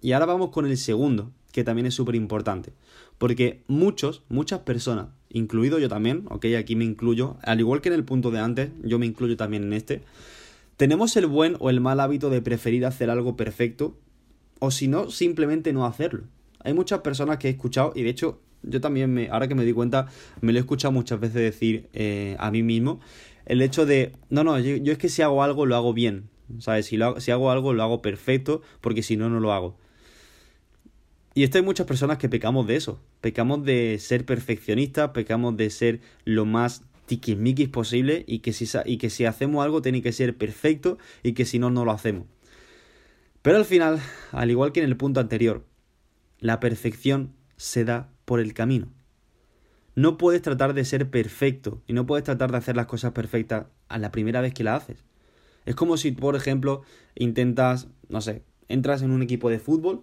y 0.00 0.12
ahora 0.12 0.26
vamos 0.26 0.50
con 0.50 0.66
el 0.66 0.76
segundo, 0.76 1.32
que 1.52 1.64
también 1.64 1.86
es 1.86 1.94
súper 1.94 2.14
importante, 2.14 2.72
porque 3.18 3.62
muchos, 3.66 4.22
muchas 4.28 4.60
personas 4.60 5.08
incluido 5.30 5.78
yo 5.78 5.88
también, 5.88 6.24
ok, 6.30 6.46
aquí 6.58 6.76
me 6.76 6.84
incluyo, 6.84 7.36
al 7.42 7.60
igual 7.60 7.80
que 7.80 7.88
en 7.88 7.94
el 7.94 8.04
punto 8.04 8.30
de 8.30 8.40
antes, 8.40 8.70
yo 8.82 8.98
me 8.98 9.06
incluyo 9.06 9.36
también 9.36 9.64
en 9.64 9.72
este, 9.72 10.02
tenemos 10.76 11.16
el 11.16 11.26
buen 11.26 11.56
o 11.58 11.70
el 11.70 11.80
mal 11.80 12.00
hábito 12.00 12.30
de 12.30 12.40
preferir 12.40 12.86
hacer 12.86 13.10
algo 13.10 13.36
perfecto 13.36 13.98
o 14.60 14.70
si 14.70 14.88
no, 14.88 15.10
simplemente 15.10 15.72
no 15.72 15.86
hacerlo. 15.86 16.24
Hay 16.60 16.72
muchas 16.72 17.00
personas 17.00 17.38
que 17.38 17.48
he 17.48 17.50
escuchado 17.50 17.92
y 17.94 18.02
de 18.02 18.10
hecho 18.10 18.40
yo 18.62 18.80
también, 18.80 19.12
me, 19.12 19.28
ahora 19.28 19.48
que 19.48 19.54
me 19.54 19.64
di 19.64 19.72
cuenta, 19.72 20.06
me 20.40 20.52
lo 20.52 20.58
he 20.58 20.60
escuchado 20.60 20.92
muchas 20.92 21.20
veces 21.20 21.36
decir 21.36 21.88
eh, 21.92 22.36
a 22.38 22.50
mí 22.50 22.62
mismo, 22.62 23.00
el 23.46 23.62
hecho 23.62 23.86
de, 23.86 24.12
no, 24.30 24.44
no, 24.44 24.58
yo, 24.58 24.92
es 24.92 24.98
que 24.98 25.08
si 25.08 25.22
hago 25.22 25.42
algo 25.42 25.66
lo 25.66 25.76
hago 25.76 25.94
bien, 25.94 26.28
¿sabes? 26.58 26.86
Si, 26.86 26.98
si 27.18 27.30
hago 27.30 27.50
algo 27.50 27.72
lo 27.72 27.82
hago 27.82 28.02
perfecto 28.02 28.62
porque 28.80 29.02
si 29.02 29.16
no, 29.16 29.30
no 29.30 29.40
lo 29.40 29.52
hago. 29.52 29.76
Y 31.34 31.44
esto 31.44 31.58
hay 31.58 31.64
muchas 31.64 31.86
personas 31.86 32.18
que 32.18 32.28
pecamos 32.28 32.66
de 32.66 32.74
eso. 32.74 33.00
Pecamos 33.20 33.64
de 33.64 33.98
ser 34.00 34.24
perfeccionistas, 34.24 35.10
pecamos 35.10 35.56
de 35.56 35.70
ser 35.70 36.00
lo 36.24 36.44
más 36.44 36.82
tiquismiquis 37.06 37.68
posible 37.68 38.24
y 38.26 38.40
que, 38.40 38.52
si, 38.52 38.66
y 38.84 38.98
que 38.98 39.08
si 39.08 39.24
hacemos 39.24 39.64
algo 39.64 39.80
tiene 39.80 40.02
que 40.02 40.12
ser 40.12 40.36
perfecto 40.36 40.98
y 41.22 41.34
que 41.34 41.44
si 41.44 41.58
no, 41.58 41.70
no 41.70 41.84
lo 41.84 41.92
hacemos. 41.92 42.26
Pero 43.42 43.56
al 43.56 43.64
final, 43.64 44.00
al 44.32 44.50
igual 44.50 44.72
que 44.72 44.80
en 44.80 44.86
el 44.86 44.96
punto 44.96 45.20
anterior, 45.20 45.64
la 46.40 46.60
perfección 46.60 47.34
se 47.56 47.84
da 47.84 48.10
por 48.28 48.40
el 48.40 48.52
camino. 48.52 48.88
No 49.94 50.18
puedes 50.18 50.42
tratar 50.42 50.74
de 50.74 50.84
ser 50.84 51.10
perfecto 51.10 51.82
y 51.86 51.94
no 51.94 52.04
puedes 52.06 52.24
tratar 52.24 52.52
de 52.52 52.58
hacer 52.58 52.76
las 52.76 52.84
cosas 52.84 53.12
perfectas 53.12 53.66
a 53.88 53.96
la 53.96 54.12
primera 54.12 54.42
vez 54.42 54.52
que 54.52 54.62
la 54.62 54.76
haces. 54.76 55.02
Es 55.64 55.74
como 55.74 55.96
si, 55.96 56.12
por 56.12 56.36
ejemplo, 56.36 56.82
intentas, 57.16 57.88
no 58.10 58.20
sé, 58.20 58.42
entras 58.68 59.00
en 59.00 59.12
un 59.12 59.22
equipo 59.22 59.48
de 59.48 59.58
fútbol 59.58 60.02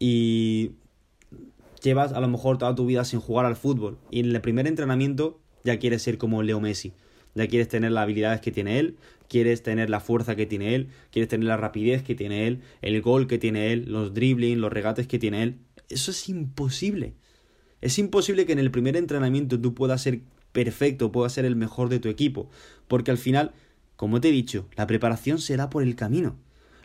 y 0.00 0.72
llevas 1.80 2.12
a 2.12 2.20
lo 2.20 2.26
mejor 2.26 2.58
toda 2.58 2.74
tu 2.74 2.86
vida 2.86 3.04
sin 3.04 3.20
jugar 3.20 3.46
al 3.46 3.54
fútbol 3.54 3.98
y 4.10 4.18
en 4.18 4.34
el 4.34 4.40
primer 4.40 4.66
entrenamiento 4.66 5.38
ya 5.62 5.78
quieres 5.78 6.02
ser 6.02 6.18
como 6.18 6.42
Leo 6.42 6.60
Messi. 6.60 6.92
Ya 7.36 7.46
quieres 7.46 7.68
tener 7.68 7.92
las 7.92 8.02
habilidades 8.02 8.40
que 8.40 8.50
tiene 8.50 8.80
él, 8.80 8.96
quieres 9.28 9.62
tener 9.62 9.90
la 9.90 10.00
fuerza 10.00 10.34
que 10.34 10.46
tiene 10.46 10.74
él, 10.74 10.88
quieres 11.12 11.28
tener 11.28 11.46
la 11.46 11.56
rapidez 11.56 12.02
que 12.02 12.16
tiene 12.16 12.48
él, 12.48 12.62
el 12.82 13.00
gol 13.00 13.28
que 13.28 13.38
tiene 13.38 13.72
él, 13.72 13.84
los 13.86 14.12
dribbling, 14.12 14.60
los 14.60 14.72
regates 14.72 15.06
que 15.06 15.20
tiene 15.20 15.44
él. 15.44 15.58
Eso 15.88 16.10
es 16.10 16.28
imposible. 16.28 17.14
Es 17.80 17.98
imposible 17.98 18.46
que 18.46 18.52
en 18.52 18.58
el 18.58 18.70
primer 18.70 18.96
entrenamiento 18.96 19.60
tú 19.60 19.74
puedas 19.74 20.02
ser 20.02 20.20
perfecto, 20.52 21.12
puedas 21.12 21.32
ser 21.32 21.44
el 21.44 21.56
mejor 21.56 21.88
de 21.88 22.00
tu 22.00 22.08
equipo, 22.08 22.48
porque 22.88 23.10
al 23.10 23.18
final, 23.18 23.52
como 23.96 24.20
te 24.20 24.28
he 24.28 24.32
dicho, 24.32 24.66
la 24.76 24.86
preparación 24.86 25.38
se 25.38 25.56
da 25.56 25.70
por 25.70 25.82
el 25.82 25.96
camino. 25.96 26.36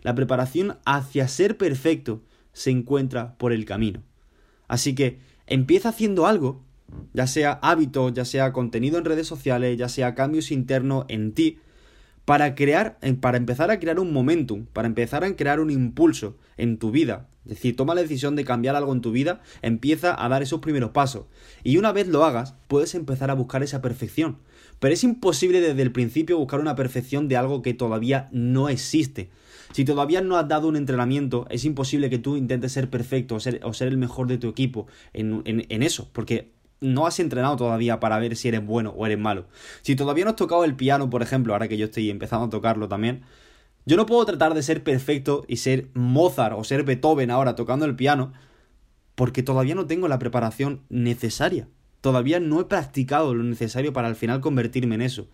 La 0.02 0.16
preparación 0.16 0.78
hacia 0.86 1.28
ser 1.28 1.58
perfecto 1.58 2.22
se 2.54 2.70
encuentra 2.70 3.36
por 3.38 3.52
el 3.52 3.66
camino. 3.66 4.04
Así 4.68 4.96
que 4.96 5.20
empieza 5.48 5.90
haciendo 5.90 6.28
algo, 6.28 6.62
ya 7.14 7.28
sea 7.28 7.54
hábito, 7.54 8.10
ya 8.10 8.26
sea 8.26 8.54
contenido 8.54 8.98
en 8.98 9.06
redes 9.06 9.28
sociales, 9.28 9.78
ya 9.78 9.90
sea 9.90 10.16
cambios 10.16 10.52
internos 10.52 11.06
en 11.08 11.34
ti, 11.34 11.60
para 12.26 12.56
crear, 12.56 12.98
para 13.22 13.38
empezar 13.38 13.72
a 13.72 13.80
crear 13.80 14.00
un 14.00 14.12
momentum, 14.12 14.66
para 14.66 14.88
empezar 14.88 15.24
a 15.24 15.36
crear 15.36 15.60
un 15.60 15.70
impulso 15.70 16.38
en 16.58 16.78
tu 16.78 16.92
vida. 16.92 17.30
Es 17.46 17.52
decir, 17.52 17.76
toma 17.76 17.94
la 17.94 18.02
decisión 18.02 18.36
de 18.36 18.44
cambiar 18.44 18.76
algo 18.76 18.92
en 18.92 19.02
tu 19.02 19.12
vida, 19.12 19.42
empieza 19.62 20.16
a 20.24 20.28
dar 20.28 20.42
esos 20.42 20.62
primeros 20.62 20.90
pasos. 20.90 21.26
Y 21.64 21.78
una 21.78 21.92
vez 21.92 22.08
lo 22.08 22.26
hagas, 22.26 22.56
puedes 22.68 22.96
empezar 22.96 23.30
a 23.30 23.36
buscar 23.36 23.62
esa 23.62 23.84
perfección. 23.84 24.40
Pero 24.80 24.96
es 24.96 25.04
imposible 25.04 25.62
desde 25.62 25.84
el 25.84 25.92
principio 25.92 26.40
buscar 26.40 26.60
una 26.60 26.76
perfección 26.76 27.28
de 27.28 27.38
algo 27.38 27.62
que 27.62 27.76
todavía 27.76 28.30
no 28.32 28.68
existe. 28.70 29.30
Si 29.72 29.86
todavía 29.86 30.22
no 30.22 30.38
has 30.38 30.48
dado 30.48 30.68
un 30.68 30.76
entrenamiento, 30.76 31.46
es 31.52 31.66
imposible 31.66 32.10
que 32.10 32.18
tú 32.18 32.36
intentes 32.36 32.72
ser 32.72 32.90
perfecto 32.90 33.36
o 33.36 33.40
ser, 33.40 33.60
o 33.64 33.74
ser 33.74 33.90
el 33.90 33.98
mejor 33.98 34.28
de 34.28 34.40
tu 34.40 34.50
equipo 34.50 34.88
en, 35.14 35.44
en 35.46 35.84
eso, 35.84 36.10
porque 36.14 36.55
no 36.82 37.08
has 37.08 37.20
entrenado 37.20 37.56
todavía 37.56 38.00
para 38.00 38.20
ver 38.20 38.36
si 38.36 38.48
eres 38.48 38.66
bueno 38.66 38.92
o 38.92 39.06
eres 39.06 39.20
malo. 39.20 39.48
Si 39.82 39.96
todavía 39.96 40.26
no 40.26 40.32
has 40.32 40.36
tocado 40.36 40.64
el 40.64 40.76
piano, 40.76 41.10
por 41.10 41.22
ejemplo, 41.22 41.54
ahora 41.54 41.68
que 41.68 41.78
yo 41.78 41.86
estoy 41.86 42.10
empezando 42.10 42.46
a 42.46 42.50
tocarlo 42.50 42.88
también, 42.88 43.24
yo 43.86 43.98
no 43.98 44.06
puedo 44.06 44.26
tratar 44.26 44.54
de 44.54 44.64
ser 44.64 44.84
perfecto 44.84 45.46
y 45.48 45.58
ser 45.58 45.90
Mozart 45.94 46.56
o 46.58 46.64
ser 46.64 46.84
Beethoven 46.84 47.32
ahora 47.32 47.56
tocando 47.56 47.86
el 47.86 47.96
piano 47.96 48.34
porque 49.16 49.44
todavía 49.44 49.76
no 49.76 49.86
tengo 49.86 50.08
la 50.08 50.20
preparación 50.20 50.82
necesaria. 50.90 51.68
Todavía 52.02 52.40
no 52.40 52.62
he 52.62 52.66
practicado 52.66 53.34
lo 53.34 53.44
necesario 53.44 53.94
para 53.94 54.08
al 54.08 54.16
final 54.16 54.42
convertirme 54.42 54.96
en 54.96 55.02
eso. 55.02 55.28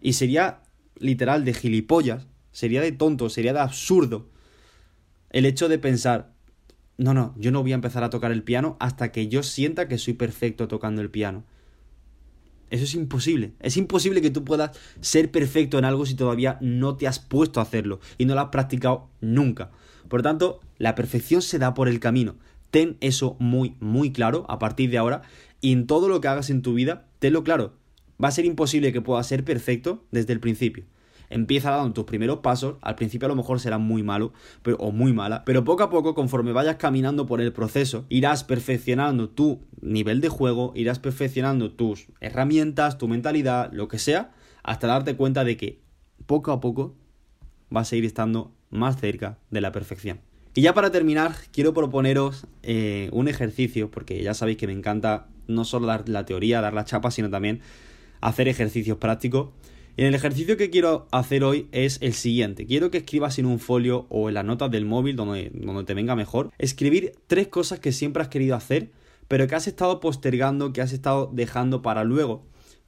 Y 0.00 0.14
sería 0.14 0.62
literal 0.98 1.44
de 1.44 1.54
gilipollas, 1.54 2.26
sería 2.52 2.80
de 2.80 2.92
tonto, 2.92 3.28
sería 3.28 3.52
de 3.52 3.60
absurdo 3.60 4.28
el 5.30 5.46
hecho 5.46 5.68
de 5.68 5.78
pensar, 5.78 6.33
no, 6.96 7.12
no, 7.12 7.34
yo 7.36 7.50
no 7.50 7.62
voy 7.62 7.72
a 7.72 7.76
empezar 7.76 8.04
a 8.04 8.10
tocar 8.10 8.30
el 8.30 8.42
piano 8.42 8.76
hasta 8.78 9.10
que 9.10 9.28
yo 9.28 9.42
sienta 9.42 9.88
que 9.88 9.98
soy 9.98 10.14
perfecto 10.14 10.68
tocando 10.68 11.02
el 11.02 11.10
piano. 11.10 11.44
Eso 12.70 12.84
es 12.84 12.94
imposible. 12.94 13.52
Es 13.60 13.76
imposible 13.76 14.22
que 14.22 14.30
tú 14.30 14.44
puedas 14.44 14.76
ser 15.00 15.30
perfecto 15.30 15.78
en 15.78 15.84
algo 15.84 16.06
si 16.06 16.14
todavía 16.14 16.58
no 16.60 16.96
te 16.96 17.06
has 17.06 17.18
puesto 17.18 17.60
a 17.60 17.64
hacerlo 17.64 18.00
y 18.16 18.24
no 18.24 18.34
lo 18.34 18.40
has 18.40 18.48
practicado 18.48 19.08
nunca. 19.20 19.70
Por 20.08 20.22
tanto, 20.22 20.60
la 20.78 20.94
perfección 20.94 21.42
se 21.42 21.58
da 21.58 21.74
por 21.74 21.88
el 21.88 22.00
camino. 22.00 22.36
Ten 22.70 22.96
eso 23.00 23.36
muy, 23.38 23.76
muy 23.80 24.12
claro 24.12 24.46
a 24.48 24.58
partir 24.58 24.90
de 24.90 24.98
ahora 24.98 25.22
y 25.60 25.72
en 25.72 25.86
todo 25.86 26.08
lo 26.08 26.20
que 26.20 26.28
hagas 26.28 26.50
en 26.50 26.62
tu 26.62 26.74
vida, 26.74 27.06
tenlo 27.18 27.44
claro. 27.44 27.74
Va 28.22 28.28
a 28.28 28.32
ser 28.32 28.44
imposible 28.44 28.92
que 28.92 29.00
puedas 29.00 29.26
ser 29.26 29.44
perfecto 29.44 30.04
desde 30.10 30.32
el 30.32 30.40
principio 30.40 30.84
empieza 31.30 31.70
dando 31.70 31.92
tus 31.92 32.04
primeros 32.04 32.38
pasos, 32.38 32.76
al 32.80 32.94
principio 32.94 33.26
a 33.26 33.28
lo 33.28 33.36
mejor 33.36 33.60
será 33.60 33.78
muy 33.78 34.02
malo 34.02 34.32
pero, 34.62 34.76
o 34.78 34.92
muy 34.92 35.12
mala, 35.12 35.44
pero 35.44 35.64
poco 35.64 35.82
a 35.82 35.90
poco 35.90 36.14
conforme 36.14 36.52
vayas 36.52 36.76
caminando 36.76 37.26
por 37.26 37.40
el 37.40 37.52
proceso, 37.52 38.04
irás 38.08 38.44
perfeccionando 38.44 39.28
tu 39.28 39.60
nivel 39.80 40.20
de 40.20 40.28
juego, 40.28 40.72
irás 40.74 40.98
perfeccionando 40.98 41.72
tus 41.72 42.06
herramientas, 42.20 42.98
tu 42.98 43.08
mentalidad, 43.08 43.72
lo 43.72 43.88
que 43.88 43.98
sea, 43.98 44.32
hasta 44.62 44.86
darte 44.86 45.16
cuenta 45.16 45.44
de 45.44 45.56
que 45.56 45.80
poco 46.26 46.52
a 46.52 46.60
poco 46.60 46.94
vas 47.70 47.92
a 47.92 47.96
ir 47.96 48.04
estando 48.04 48.52
más 48.70 49.00
cerca 49.00 49.38
de 49.50 49.60
la 49.60 49.72
perfección. 49.72 50.20
Y 50.54 50.62
ya 50.62 50.72
para 50.72 50.92
terminar, 50.92 51.34
quiero 51.52 51.74
proponeros 51.74 52.46
eh, 52.62 53.08
un 53.12 53.26
ejercicio, 53.26 53.90
porque 53.90 54.22
ya 54.22 54.34
sabéis 54.34 54.56
que 54.56 54.68
me 54.68 54.72
encanta 54.72 55.26
no 55.48 55.64
solo 55.64 55.86
dar 55.86 56.08
la 56.08 56.24
teoría, 56.24 56.60
dar 56.60 56.74
la 56.74 56.84
chapa, 56.84 57.10
sino 57.10 57.28
también 57.28 57.60
hacer 58.20 58.46
ejercicios 58.48 58.98
prácticos. 58.98 59.48
Y 59.96 60.04
el 60.04 60.14
ejercicio 60.14 60.56
que 60.56 60.70
quiero 60.70 61.06
hacer 61.12 61.44
hoy 61.44 61.68
es 61.70 61.98
el 62.00 62.14
siguiente. 62.14 62.66
Quiero 62.66 62.90
que 62.90 62.98
escribas 62.98 63.38
en 63.38 63.46
un 63.46 63.60
folio 63.60 64.06
o 64.08 64.28
en 64.28 64.34
las 64.34 64.44
notas 64.44 64.70
del 64.70 64.84
móvil, 64.84 65.14
donde, 65.14 65.52
donde 65.54 65.84
te 65.84 65.94
venga 65.94 66.16
mejor, 66.16 66.50
escribir 66.58 67.12
tres 67.28 67.46
cosas 67.46 67.78
que 67.78 67.92
siempre 67.92 68.22
has 68.22 68.28
querido 68.28 68.56
hacer, 68.56 68.90
pero 69.28 69.46
que 69.46 69.54
has 69.54 69.68
estado 69.68 70.00
postergando, 70.00 70.72
que 70.72 70.80
has 70.80 70.92
estado 70.92 71.30
dejando 71.32 71.80
para 71.80 72.02
luego, 72.02 72.44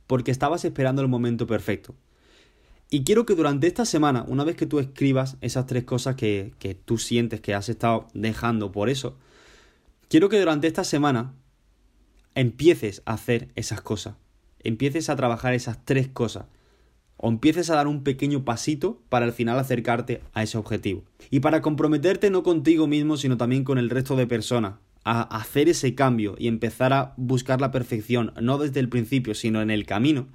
porque 0.09 0.33
estabas 0.33 0.65
esperando 0.65 1.01
el 1.01 1.09
momento 1.09 1.47
perfecto. 1.47 1.95
Y 2.91 3.05
quiero 3.05 3.25
que 3.25 3.37
durante 3.37 3.69
esta 3.69 3.85
semana, 3.85 4.25
una 4.27 4.43
vez 4.43 4.57
que 4.57 4.67
tú 4.67 4.81
escribas 4.81 5.37
esas 5.41 5.67
tres 5.67 5.85
cosas 5.85 6.17
que, 6.17 6.55
que 6.59 6.75
tú 6.75 6.99
sientes 6.99 7.41
que 7.41 7.55
has 7.55 7.69
estado 7.69 8.09
dejando 8.15 8.73
por 8.73 8.89
eso, 8.89 9.17
quiero 10.09 10.29
que 10.29 10.41
durante 10.41 10.67
esta 10.67 10.83
semana 10.83 11.35
empieces 12.35 13.03
a 13.05 13.15
hacer 13.15 13.49
esas 13.55 13.81
cosas. 13.81 14.17
Empieces 14.59 15.09
a 15.09 15.17
trabajar 15.17 15.55
esas 15.55 15.85
tres 15.85 16.09
cosas 16.09 16.47
o 17.17 17.29
empieces 17.29 17.71
a 17.71 17.77
dar 17.77 17.87
un 17.87 18.03
pequeño 18.03 18.45
pasito 18.45 19.01
para 19.09 19.25
al 19.27 19.33
final 19.33 19.59
acercarte 19.59 20.21
a 20.33 20.43
ese 20.43 20.59
objetivo. 20.59 21.05
Y 21.31 21.41
para 21.41 21.63
comprometerte 21.63 22.31
no 22.31 22.43
contigo 22.43 22.87
mismo, 22.87 23.17
sino 23.17 23.37
también 23.37 23.65
con 23.65 23.79
el 23.79 23.91
resto 23.91 24.17
de 24.17 24.27
personas, 24.27 24.75
a 25.05 25.23
hacer 25.23 25.69
ese 25.69 25.95
cambio 25.95 26.35
y 26.39 26.49
empezar 26.49 26.93
a 26.93 27.15
buscar 27.17 27.61
la 27.61 27.71
perfección, 27.71 28.33
no 28.41 28.59
desde 28.59 28.81
el 28.81 28.89
principio, 28.89 29.35
sino 29.35 29.63
en 29.63 29.71
el 29.71 29.87
camino, 29.87 30.29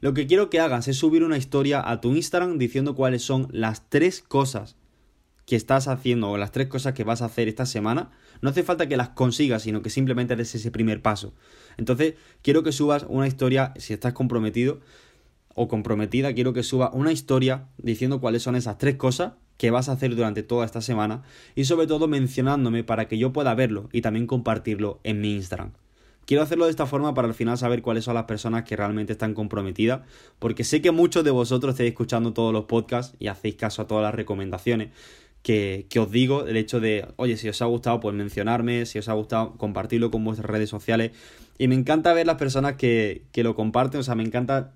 lo 0.00 0.14
que 0.14 0.26
quiero 0.26 0.50
que 0.50 0.60
hagas 0.60 0.88
es 0.88 0.96
subir 0.96 1.24
una 1.24 1.38
historia 1.38 1.82
a 1.88 2.00
tu 2.00 2.14
Instagram 2.14 2.58
diciendo 2.58 2.94
cuáles 2.94 3.22
son 3.22 3.48
las 3.50 3.88
tres 3.88 4.22
cosas 4.22 4.76
que 5.46 5.56
estás 5.56 5.88
haciendo 5.88 6.30
o 6.30 6.36
las 6.36 6.52
tres 6.52 6.66
cosas 6.66 6.92
que 6.92 7.04
vas 7.04 7.22
a 7.22 7.26
hacer 7.26 7.48
esta 7.48 7.66
semana. 7.66 8.10
No 8.42 8.50
hace 8.50 8.62
falta 8.62 8.88
que 8.88 8.96
las 8.96 9.10
consigas, 9.10 9.62
sino 9.62 9.80
que 9.80 9.90
simplemente 9.90 10.36
des 10.36 10.54
ese 10.54 10.70
primer 10.70 11.02
paso. 11.02 11.34
Entonces, 11.76 12.14
quiero 12.42 12.62
que 12.62 12.72
subas 12.72 13.06
una 13.08 13.28
historia, 13.28 13.72
si 13.76 13.94
estás 13.94 14.12
comprometido, 14.12 14.80
o 15.56 15.66
comprometida, 15.66 16.34
quiero 16.34 16.52
que 16.52 16.62
suba 16.62 16.90
una 16.92 17.10
historia 17.10 17.66
diciendo 17.78 18.20
cuáles 18.20 18.42
son 18.42 18.54
esas 18.54 18.78
tres 18.78 18.96
cosas 18.96 19.32
que 19.56 19.70
vas 19.70 19.88
a 19.88 19.92
hacer 19.92 20.14
durante 20.14 20.42
toda 20.42 20.66
esta 20.66 20.82
semana 20.82 21.22
y 21.54 21.64
sobre 21.64 21.86
todo 21.86 22.06
mencionándome 22.06 22.84
para 22.84 23.08
que 23.08 23.18
yo 23.18 23.32
pueda 23.32 23.54
verlo 23.54 23.88
y 23.90 24.02
también 24.02 24.26
compartirlo 24.26 25.00
en 25.02 25.20
mi 25.22 25.34
Instagram. 25.34 25.72
Quiero 26.26 26.42
hacerlo 26.42 26.64
de 26.66 26.72
esta 26.72 26.86
forma 26.86 27.14
para 27.14 27.28
al 27.28 27.34
final 27.34 27.56
saber 27.56 27.82
cuáles 27.82 28.04
son 28.04 28.14
las 28.14 28.24
personas 28.24 28.64
que 28.64 28.76
realmente 28.76 29.12
están 29.12 29.32
comprometidas, 29.32 30.02
porque 30.38 30.64
sé 30.64 30.82
que 30.82 30.90
muchos 30.90 31.24
de 31.24 31.30
vosotros 31.30 31.72
estáis 31.72 31.90
escuchando 31.90 32.32
todos 32.32 32.52
los 32.52 32.64
podcasts 32.64 33.16
y 33.18 33.28
hacéis 33.28 33.54
caso 33.54 33.82
a 33.82 33.86
todas 33.86 34.02
las 34.02 34.14
recomendaciones 34.14 34.90
que, 35.46 35.86
os 36.00 36.10
digo, 36.10 36.44
el 36.44 36.56
hecho 36.56 36.80
de, 36.80 37.06
oye, 37.14 37.36
si 37.36 37.48
os 37.48 37.62
ha 37.62 37.66
gustado, 37.66 38.00
pues 38.00 38.16
mencionarme, 38.16 38.84
si 38.84 38.98
os 38.98 39.08
ha 39.08 39.12
gustado, 39.12 39.56
compartirlo 39.56 40.10
con 40.10 40.24
vuestras 40.24 40.50
redes 40.50 40.68
sociales. 40.68 41.12
Y 41.56 41.68
me 41.68 41.76
encanta 41.76 42.12
ver 42.14 42.26
las 42.26 42.34
personas 42.34 42.74
que, 42.74 43.22
que 43.30 43.44
lo 43.44 43.54
comparten, 43.54 44.00
o 44.00 44.02
sea, 44.02 44.16
me 44.16 44.24
encanta 44.24 44.74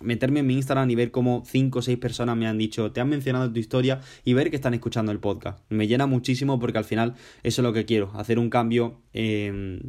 meterme 0.00 0.40
en 0.40 0.46
mi 0.48 0.54
Instagram 0.54 0.90
y 0.90 0.96
ver 0.96 1.12
cómo 1.12 1.44
cinco 1.46 1.78
o 1.78 1.82
seis 1.82 1.96
personas 1.96 2.36
me 2.36 2.48
han 2.48 2.58
dicho, 2.58 2.90
te 2.90 3.00
han 3.00 3.08
mencionado 3.08 3.50
tu 3.52 3.60
historia 3.60 4.00
y 4.24 4.34
ver 4.34 4.50
que 4.50 4.56
están 4.56 4.74
escuchando 4.74 5.12
el 5.12 5.20
podcast. 5.20 5.60
Me 5.68 5.86
llena 5.86 6.06
muchísimo 6.06 6.58
porque 6.58 6.78
al 6.78 6.84
final 6.84 7.14
eso 7.44 7.62
es 7.62 7.64
lo 7.64 7.72
que 7.72 7.84
quiero, 7.84 8.10
hacer 8.14 8.40
un 8.40 8.50
cambio 8.50 9.00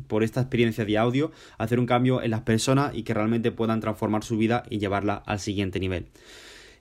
por 0.05 0.23
esta 0.23 0.39
experiencia 0.39 0.85
de 0.85 0.99
audio, 0.99 1.31
hacer 1.57 1.79
un 1.79 1.87
cambio 1.87 2.21
en 2.21 2.29
las 2.29 2.41
personas 2.41 2.93
y 2.93 3.01
que 3.01 3.15
realmente 3.15 3.51
puedan 3.51 3.79
transformar 3.79 4.23
su 4.23 4.37
vida 4.37 4.63
y 4.69 4.77
llevarla 4.77 5.15
al 5.25 5.39
siguiente 5.39 5.79
nivel. 5.79 6.05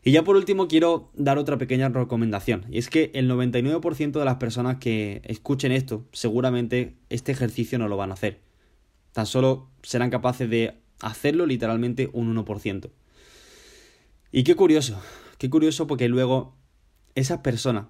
Y 0.07 0.13
ya 0.13 0.23
por 0.23 0.37
último 0.37 0.69
quiero 0.69 1.11
dar 1.15 1.37
otra 1.37 1.59
pequeña 1.59 1.89
recomendación. 1.89 2.65
Y 2.71 2.79
es 2.79 2.89
que 2.89 3.11
el 3.13 3.29
99% 3.29 4.13
de 4.13 4.25
las 4.25 4.37
personas 4.37 4.77
que 4.77 5.21
escuchen 5.25 5.73
esto 5.73 6.07
seguramente 6.13 6.95
este 7.11 7.33
ejercicio 7.33 7.77
no 7.81 7.89
lo 7.89 7.97
van 7.97 8.13
a 8.13 8.15
hacer. 8.15 8.41
Tan 9.11 9.27
solo 9.27 9.69
serán 9.83 10.11
capaces 10.11 10.49
de 10.49 10.75
hacerlo 11.01 11.45
literalmente 11.45 12.09
un 12.13 12.33
1%. 12.37 12.89
Y 14.31 14.45
qué 14.45 14.55
curioso, 14.55 15.03
qué 15.39 15.51
curioso 15.51 15.89
porque 15.89 16.09
luego 16.09 16.55
esas 17.17 17.41
personas 17.41 17.87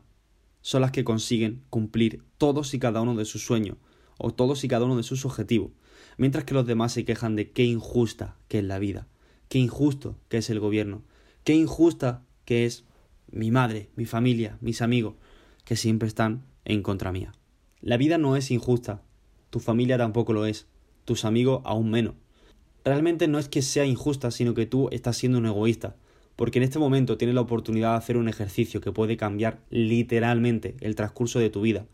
son 0.62 0.80
las 0.80 0.92
que 0.92 1.04
consiguen 1.04 1.64
cumplir 1.68 2.22
todos 2.38 2.72
y 2.72 2.78
cada 2.78 3.02
uno 3.02 3.14
de 3.14 3.26
sus 3.26 3.44
sueños 3.44 3.76
o 4.16 4.32
todos 4.32 4.64
y 4.64 4.68
cada 4.68 4.86
uno 4.86 4.96
de 4.96 5.02
sus 5.02 5.26
objetivos, 5.26 5.72
mientras 6.16 6.44
que 6.44 6.54
los 6.54 6.66
demás 6.66 6.94
se 6.94 7.04
quejan 7.04 7.36
de 7.36 7.50
qué 7.50 7.64
injusta 7.64 8.38
que 8.48 8.60
es 8.60 8.64
la 8.64 8.78
vida, 8.78 9.06
qué 9.50 9.58
injusto 9.58 10.16
que 10.30 10.38
es 10.38 10.48
el 10.48 10.60
gobierno, 10.60 11.02
Qué 11.46 11.54
injusta 11.54 12.24
que 12.44 12.66
es 12.66 12.82
mi 13.30 13.52
madre, 13.52 13.88
mi 13.94 14.04
familia, 14.04 14.58
mis 14.60 14.82
amigos, 14.82 15.14
que 15.64 15.76
siempre 15.76 16.08
están 16.08 16.42
en 16.64 16.82
contra 16.82 17.12
mía. 17.12 17.34
La 17.80 17.96
vida 17.96 18.18
no 18.18 18.34
es 18.34 18.50
injusta, 18.50 19.04
tu 19.50 19.60
familia 19.60 19.96
tampoco 19.96 20.32
lo 20.32 20.44
es, 20.44 20.66
tus 21.04 21.24
amigos 21.24 21.62
aún 21.64 21.88
menos. 21.88 22.14
Realmente 22.84 23.28
no 23.28 23.38
es 23.38 23.48
que 23.48 23.62
sea 23.62 23.86
injusta, 23.86 24.32
sino 24.32 24.54
que 24.54 24.66
tú 24.66 24.88
estás 24.90 25.18
siendo 25.18 25.38
un 25.38 25.46
egoísta, 25.46 25.94
porque 26.34 26.58
en 26.58 26.64
este 26.64 26.80
momento 26.80 27.16
tienes 27.16 27.36
la 27.36 27.42
oportunidad 27.42 27.92
de 27.92 27.98
hacer 27.98 28.16
un 28.16 28.28
ejercicio 28.28 28.80
que 28.80 28.90
puede 28.90 29.16
cambiar 29.16 29.60
literalmente 29.70 30.74
el 30.80 30.96
transcurso 30.96 31.38
de 31.38 31.50
tu 31.50 31.60
vida. 31.60 31.86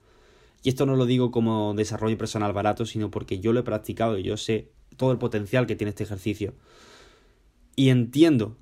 Y 0.63 0.71
esto 0.71 0.87
no 0.87 0.97
lo 0.97 1.05
digo 1.05 1.31
como 1.31 1.75
desarrollo 1.75 2.17
personal 2.17 2.55
barato, 2.55 2.87
sino 2.87 3.11
porque 3.11 3.39
yo 3.39 3.53
lo 3.53 3.61
he 3.61 3.65
practicado 3.65 4.17
y 4.17 4.23
yo 4.23 4.39
sé 4.39 4.71
todo 4.97 5.13
el 5.13 5.19
potencial 5.19 5.67
que 5.67 5.77
tiene 5.77 5.91
este 5.91 6.05
ejercicio. 6.05 6.55
Y 7.77 7.91
entiendo 7.91 8.57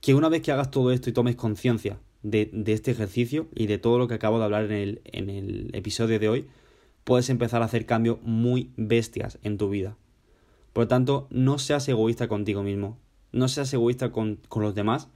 que 0.00 0.14
una 0.14 0.28
vez 0.28 0.42
que 0.42 0.52
hagas 0.52 0.70
todo 0.70 0.92
esto 0.92 1.10
y 1.10 1.12
tomes 1.12 1.36
conciencia 1.36 1.98
de, 2.22 2.50
este 2.66 2.90
ejercicio 2.90 3.48
y 3.54 3.66
de 3.66 3.78
todo 3.78 3.98
lo 3.98 4.08
que 4.08 4.14
acabo 4.14 4.38
de 4.38 4.44
hablar 4.44 4.64
en 4.64 4.72
el, 4.72 5.00
en 5.04 5.30
el 5.30 5.70
episodio 5.72 6.18
de 6.18 6.28
hoy, 6.28 6.46
puedes 7.04 7.30
empezar 7.30 7.62
a 7.62 7.66
hacer 7.66 7.86
cambios 7.86 8.18
muy 8.22 8.72
bestias 8.76 9.38
en 9.42 9.58
tu 9.58 9.68
vida. 9.68 9.96
Por 10.72 10.84
lo 10.84 10.88
tanto, 10.88 11.26
no 11.30 11.58
seas 11.58 11.88
egoísta 11.88 12.28
contigo 12.28 12.62
mismo, 12.62 12.98
no 13.32 13.48
seas 13.48 13.72
egoísta 13.72 14.12
con, 14.12 14.40
los 14.54 14.74
demás 14.74 15.08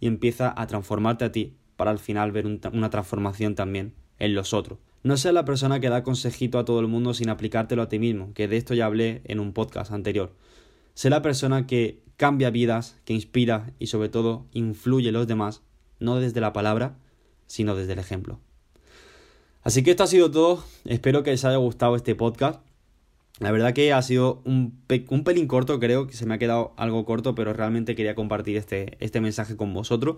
y 0.00 0.06
empieza 0.06 0.52
a 0.56 0.66
transformarte 0.66 1.24
a 1.24 1.32
ti 1.32 1.54
para 1.76 1.90
al 1.90 1.98
final 1.98 2.32
ver 2.32 2.46
una 2.46 2.90
transformación 2.90 3.54
también 3.54 3.94
en 4.18 4.34
los 4.34 4.54
otros. 4.54 4.78
No 5.02 5.16
seas 5.16 5.34
la 5.34 5.44
persona 5.44 5.80
que 5.80 5.88
da 5.88 6.02
consejito 6.02 6.58
a 6.58 6.64
todo 6.64 6.80
el 6.80 6.86
mundo 6.86 7.12
sin 7.12 7.28
aplicártelo 7.28 7.82
a 7.82 7.88
ti 7.88 7.98
mismo, 7.98 8.32
que 8.34 8.46
de 8.46 8.56
esto 8.56 8.74
ya 8.74 8.86
hablé 8.86 9.20
en 9.24 9.40
un 9.40 9.52
podcast 9.52 9.90
anterior. 9.90 10.32
Sé 10.94 11.10
la 11.10 11.22
persona 11.22 11.66
que 11.66 12.02
cambia 12.16 12.50
vidas, 12.50 12.98
que 13.04 13.14
inspira 13.14 13.72
y 13.78 13.88
sobre 13.88 14.08
todo 14.08 14.46
influye 14.52 15.08
en 15.08 15.14
los 15.14 15.26
demás, 15.26 15.62
no 15.98 16.16
desde 16.16 16.40
la 16.40 16.52
palabra, 16.52 16.96
sino 17.46 17.74
desde 17.74 17.94
el 17.94 17.98
ejemplo. 17.98 18.38
Así 19.62 19.82
que 19.82 19.92
esto 19.92 20.02
ha 20.02 20.08
sido 20.08 20.30
todo, 20.30 20.64
espero 20.84 21.22
que 21.22 21.30
les 21.30 21.44
haya 21.44 21.56
gustado 21.56 21.96
este 21.96 22.14
podcast. 22.14 22.60
La 23.38 23.50
verdad 23.50 23.72
que 23.72 23.92
ha 23.92 24.02
sido 24.02 24.42
un, 24.44 24.78
pelín 24.86 25.46
corto, 25.46 25.80
creo 25.80 26.06
que 26.06 26.14
se 26.14 26.26
me 26.26 26.34
ha 26.34 26.38
quedado 26.38 26.74
algo 26.76 27.04
corto, 27.04 27.34
pero 27.34 27.52
realmente 27.52 27.94
quería 27.94 28.14
compartir 28.14 28.56
este, 28.56 28.96
este 29.00 29.20
mensaje 29.20 29.56
con 29.56 29.72
vosotros. 29.72 30.16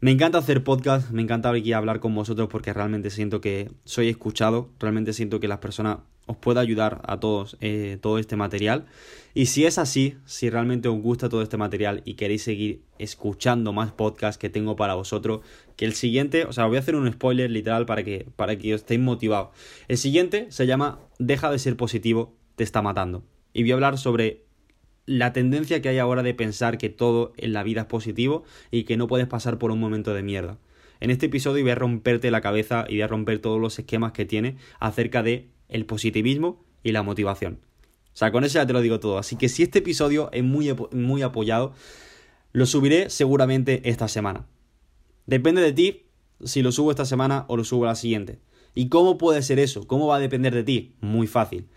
Me 0.00 0.10
encanta 0.10 0.38
hacer 0.38 0.64
podcast, 0.64 1.10
me 1.10 1.20
encanta 1.20 1.50
aquí 1.50 1.72
hablar 1.72 2.00
con 2.00 2.14
vosotros 2.14 2.48
porque 2.48 2.72
realmente 2.72 3.10
siento 3.10 3.40
que 3.40 3.70
soy 3.84 4.08
escuchado, 4.08 4.70
realmente 4.78 5.12
siento 5.12 5.40
que 5.40 5.48
las 5.48 5.58
personas 5.58 5.98
os 6.30 6.36
pueda 6.36 6.60
ayudar 6.60 7.02
a 7.06 7.18
todos 7.18 7.56
eh, 7.60 7.98
todo 8.00 8.18
este 8.18 8.36
material. 8.36 8.86
Y 9.34 9.46
si 9.46 9.64
es 9.64 9.78
así, 9.78 10.16
si 10.26 10.48
realmente 10.48 10.88
os 10.88 11.00
gusta 11.00 11.28
todo 11.28 11.42
este 11.42 11.56
material 11.56 12.02
y 12.04 12.14
queréis 12.14 12.42
seguir 12.44 12.82
escuchando 12.98 13.72
más 13.72 13.90
podcasts 13.92 14.38
que 14.38 14.48
tengo 14.48 14.76
para 14.76 14.94
vosotros, 14.94 15.40
que 15.76 15.84
el 15.84 15.94
siguiente, 15.94 16.44
o 16.44 16.52
sea, 16.52 16.66
voy 16.66 16.76
a 16.76 16.80
hacer 16.80 16.94
un 16.94 17.10
spoiler 17.12 17.50
literal 17.50 17.84
para 17.84 18.04
que, 18.04 18.26
para 18.36 18.56
que 18.56 18.74
os 18.74 18.82
estéis 18.82 19.00
motivados. 19.00 19.50
El 19.88 19.98
siguiente 19.98 20.46
se 20.50 20.66
llama 20.66 21.00
Deja 21.18 21.50
de 21.50 21.58
ser 21.58 21.76
positivo, 21.76 22.36
te 22.54 22.64
está 22.64 22.80
matando. 22.80 23.24
Y 23.52 23.62
voy 23.62 23.72
a 23.72 23.74
hablar 23.74 23.98
sobre 23.98 24.44
la 25.06 25.32
tendencia 25.32 25.82
que 25.82 25.88
hay 25.88 25.98
ahora 25.98 26.22
de 26.22 26.34
pensar 26.34 26.78
que 26.78 26.90
todo 26.90 27.32
en 27.36 27.52
la 27.52 27.64
vida 27.64 27.82
es 27.82 27.86
positivo 27.88 28.44
y 28.70 28.84
que 28.84 28.96
no 28.96 29.08
puedes 29.08 29.26
pasar 29.26 29.58
por 29.58 29.72
un 29.72 29.80
momento 29.80 30.14
de 30.14 30.22
mierda. 30.22 30.58
En 31.00 31.10
este 31.10 31.26
episodio 31.26 31.64
voy 31.64 31.72
a 31.72 31.74
romperte 31.74 32.30
la 32.30 32.40
cabeza 32.42 32.84
y 32.86 32.94
voy 32.94 33.02
a 33.02 33.08
romper 33.08 33.40
todos 33.40 33.60
los 33.60 33.78
esquemas 33.78 34.12
que 34.12 34.26
tiene 34.26 34.56
acerca 34.78 35.22
de 35.22 35.48
el 35.70 35.86
positivismo 35.86 36.64
y 36.82 36.92
la 36.92 37.02
motivación. 37.02 37.60
O 38.12 38.16
sea, 38.16 38.32
con 38.32 38.44
eso 38.44 38.54
ya 38.54 38.66
te 38.66 38.72
lo 38.72 38.80
digo 38.80 39.00
todo. 39.00 39.18
Así 39.18 39.36
que 39.36 39.48
si 39.48 39.62
este 39.62 39.78
episodio 39.78 40.28
es 40.32 40.44
muy, 40.44 40.74
muy 40.92 41.22
apoyado, 41.22 41.72
lo 42.52 42.66
subiré 42.66 43.10
seguramente 43.10 43.88
esta 43.88 44.08
semana. 44.08 44.46
Depende 45.26 45.62
de 45.62 45.72
ti 45.72 46.06
si 46.44 46.62
lo 46.62 46.72
subo 46.72 46.90
esta 46.90 47.04
semana 47.04 47.44
o 47.48 47.56
lo 47.56 47.64
subo 47.64 47.84
la 47.84 47.94
siguiente. 47.94 48.40
¿Y 48.74 48.88
cómo 48.88 49.18
puede 49.18 49.42
ser 49.42 49.58
eso? 49.58 49.86
¿Cómo 49.86 50.06
va 50.06 50.16
a 50.16 50.20
depender 50.20 50.54
de 50.54 50.64
ti? 50.64 50.94
Muy 51.00 51.26
fácil. 51.26 51.68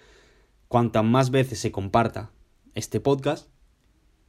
Cuantas 0.67 1.03
más 1.03 1.31
veces 1.31 1.59
se 1.59 1.71
comparta 1.71 2.31
este 2.75 2.99
podcast, 2.99 3.49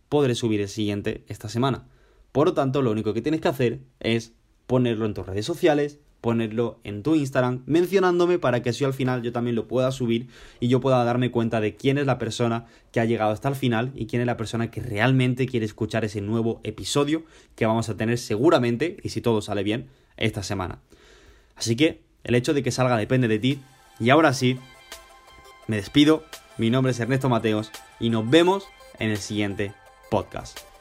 podré 0.09 0.35
subir 0.35 0.61
el 0.61 0.69
siguiente 0.69 1.25
esta 1.29 1.49
semana. 1.49 1.89
Por 2.33 2.49
lo 2.49 2.55
tanto, 2.55 2.83
lo 2.83 2.91
único 2.91 3.15
que 3.15 3.23
tienes 3.23 3.41
que 3.41 3.49
hacer 3.49 3.81
es 4.01 4.35
ponerlo 4.67 5.07
en 5.07 5.15
tus 5.15 5.27
redes 5.27 5.47
sociales, 5.47 6.01
ponerlo 6.25 6.81
en 6.85 7.03
tu 7.03 7.17
Instagram, 7.17 7.65
mencionándome 7.67 8.39
para 8.39 8.63
que 8.63 8.71
así 8.71 8.83
al 8.83 8.95
final 8.95 9.21
yo 9.21 9.31
también 9.31 9.57
lo 9.57 9.69
pueda 9.69 9.93
subir 9.93 10.29
y 10.59 10.69
yo 10.69 10.81
pueda 10.81 11.05
darme 11.05 11.31
cuenta 11.31 11.61
de 11.61 11.77
quién 11.77 11.99
es 11.99 12.07
la 12.07 12.17
persona 12.17 12.65
que 12.93 13.01
ha 13.01 13.05
llegado 13.05 13.31
hasta 13.31 13.51
el 13.51 13.55
final 13.55 13.93
y 13.95 14.07
quién 14.07 14.23
es 14.23 14.27
la 14.27 14.39
persona 14.39 14.71
que 14.71 14.81
realmente 14.81 15.45
quiere 15.45 15.67
escuchar 15.67 16.03
ese 16.03 16.23
nuevo 16.23 16.63
episodio 16.65 17.25
que 17.57 17.67
vamos 17.67 17.91
a 17.91 17.99
tener 17.99 18.17
seguramente, 18.17 18.97
y 19.03 19.11
si 19.11 19.21
todo 19.21 19.43
sale 19.43 19.65
bien, 19.65 19.89
esta 20.17 20.43
semana. 20.43 20.79
Así 21.57 21.77
que 21.77 22.01
el 22.25 22.35
hecho 22.35 22.55
de 22.55 22.63
que 22.63 22.71
salga 22.71 22.97
depende 22.97 23.29
de 23.29 23.39
ti. 23.39 23.61
Y 24.01 24.09
ahora 24.09 24.33
sí, 24.33 24.59
me 25.67 25.77
despido. 25.77 26.25
Mi 26.57 26.71
nombre 26.71 26.93
es 26.93 27.01
Ernesto 27.01 27.29
Mateos 27.29 27.71
y 28.01 28.09
nos 28.09 28.31
vemos 28.31 28.65
en 28.99 29.11
el 29.11 29.19
siguiente 29.19 29.75
podcast. 30.11 30.74